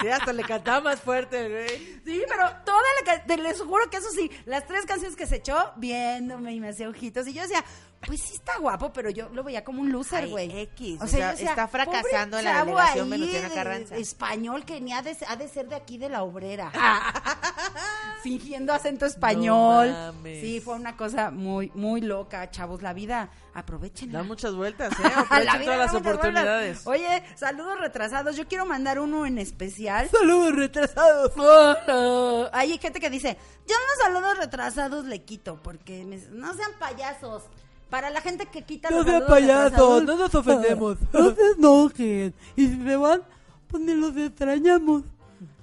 [0.00, 2.00] Sí, hasta le cantaba más fuerte, güey.
[2.04, 5.26] Sí, pero toda la ca- te les juro que eso sí, las tres canciones que
[5.26, 7.64] se echó viéndome y me hacía ojitos y yo decía,
[8.04, 10.50] pues sí está guapo, pero yo lo veía como un loser, güey.
[10.60, 13.96] X, O o sea, está fracasando en la delegación Venustiano Carranza.
[13.96, 16.70] español que ni ha de, ha de ser de aquí de la obrera.
[18.22, 19.90] Fingiendo acento español.
[19.92, 20.40] No mames.
[20.40, 22.82] sí, fue una cosa muy, muy loca, chavos.
[22.82, 24.18] La vida, aprovechenla.
[24.18, 25.02] Da muchas vueltas, ¿eh?
[25.02, 26.84] La Aprovechen vida todas da las oportunidades.
[26.84, 27.08] vueltas.
[27.08, 28.36] Oye, saludos retrasados.
[28.36, 30.08] Yo quiero mandar uno en especial.
[30.10, 31.32] Saludos retrasados.
[31.36, 32.50] Hola.
[32.52, 33.36] Hay gente que dice,
[33.66, 37.44] yo los saludos retrasados le quito porque me- no sean payasos.
[37.90, 40.98] Para la gente que quita No los sean payasos, no nos ofendemos.
[41.12, 42.34] No se enojen.
[42.56, 43.22] Y si se van,
[43.68, 45.02] pues ni los extrañamos.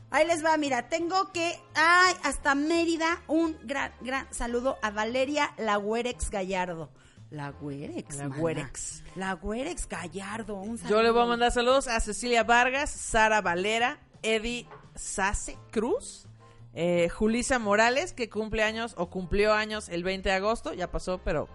[0.09, 5.53] Ahí les va, mira, tengo que, ay, hasta Mérida, un gran, gran saludo a Valeria
[5.57, 6.91] La Güerex Gallardo.
[7.31, 8.17] La Güerex.
[8.17, 8.27] La.
[8.27, 9.03] Güerex.
[9.15, 10.97] La Güerex Gallardo, un saludo.
[10.97, 16.27] Yo le voy a mandar saludos a Cecilia Vargas, Sara Valera, Eddie Sase Cruz,
[16.75, 21.21] eh, Julisa Morales, que cumple años o cumplió años el 20 de agosto, ya pasó,
[21.23, 21.49] pero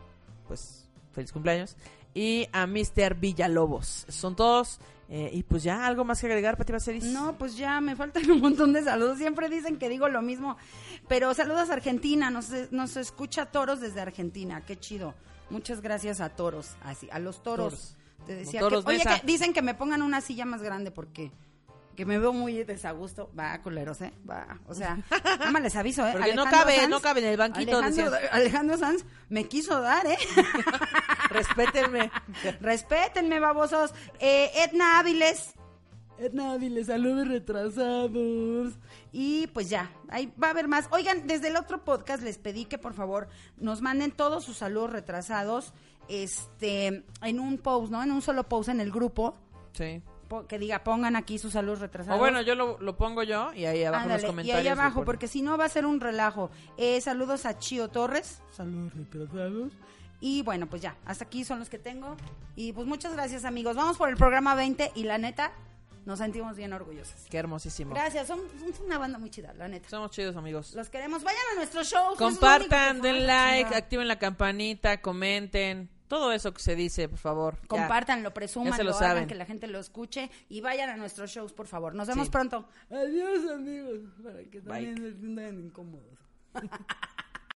[0.49, 1.77] pues feliz cumpleaños.
[2.15, 3.15] Y a Mr.
[3.15, 4.07] Villalobos.
[4.09, 4.81] Son todos.
[5.11, 7.05] eh, y pues ya, algo más que agregar, Pati Baselis.
[7.05, 9.19] No, pues ya me faltan un montón de saludos.
[9.19, 10.57] Siempre dicen que digo lo mismo.
[11.07, 12.31] Pero saludos a Argentina.
[12.31, 14.63] Nos, nos escucha Toros desde Argentina.
[14.67, 15.15] Qué chido.
[15.51, 16.77] Muchas gracias a Toros.
[16.83, 17.73] Así, a los Toros.
[17.73, 17.97] Toros.
[18.27, 20.91] Te decía Como Toros que, oye, que dicen que me pongan una silla más grande
[20.91, 21.31] porque
[21.99, 23.29] que me veo muy desagusto.
[23.37, 24.13] Va, culeros, ¿eh?
[24.31, 24.61] Va.
[24.69, 26.13] O sea, nada más les aviso, ¿eh?
[26.13, 27.77] Porque no cabe, Sanz- no cabe en el banquito.
[27.77, 28.17] Alejandro.
[28.31, 30.17] Alejandro Sanz me quiso dar, ¿eh?
[31.31, 32.13] Respétenme.
[32.61, 33.93] Respétenme, babosos.
[34.21, 35.55] Eh, Edna Áviles,
[36.21, 38.75] Edna Ávila, saludos retrasados.
[39.11, 40.87] Y pues ya, ahí va a haber más.
[40.93, 44.93] Oigan, desde el otro podcast les pedí que por favor nos manden todos sus saludos
[44.93, 45.73] retrasados
[46.07, 48.05] este en un post, ¿no?
[48.05, 49.37] En un solo post en el grupo.
[49.73, 50.01] Sí.
[50.49, 52.17] Que diga, pongan aquí sus saludos retrasados.
[52.19, 54.59] O bueno, yo lo, lo pongo yo y ahí abajo en Ándale, los y comentarios.
[54.59, 56.51] ahí lo abajo, porque si no va a ser un relajo.
[56.77, 58.43] Eh, saludos a Chio Torres.
[58.51, 59.73] Saludos retrasados.
[60.21, 62.17] Y bueno, pues ya, hasta aquí son los que tengo.
[62.57, 63.77] Y pues muchas gracias, amigos.
[63.77, 65.53] Vamos por el programa 20 y la neta,
[66.07, 67.27] nos sentimos bien orgullosos.
[67.31, 67.95] Qué hermosísimo.
[67.95, 69.89] Gracias, son, son una banda muy chida, la neta.
[69.89, 70.75] Somos chidos, amigos.
[70.75, 71.23] Los queremos.
[71.23, 72.15] Vayan a nuestros shows.
[72.15, 75.89] es lo único Compartan, den like, activen la campanita, comenten.
[76.09, 77.59] Todo eso que se dice, por favor.
[77.61, 77.67] Ya.
[77.69, 78.23] Compartan,
[78.85, 79.29] lo hagan, saben.
[79.29, 81.95] que la gente lo escuche y vayan a nuestros shows, por favor.
[81.95, 82.31] Nos vemos Sí.
[82.33, 82.67] pronto.
[82.91, 83.99] Adiós, amigos.
[84.23, 86.19] Para que también se sientan incómodos.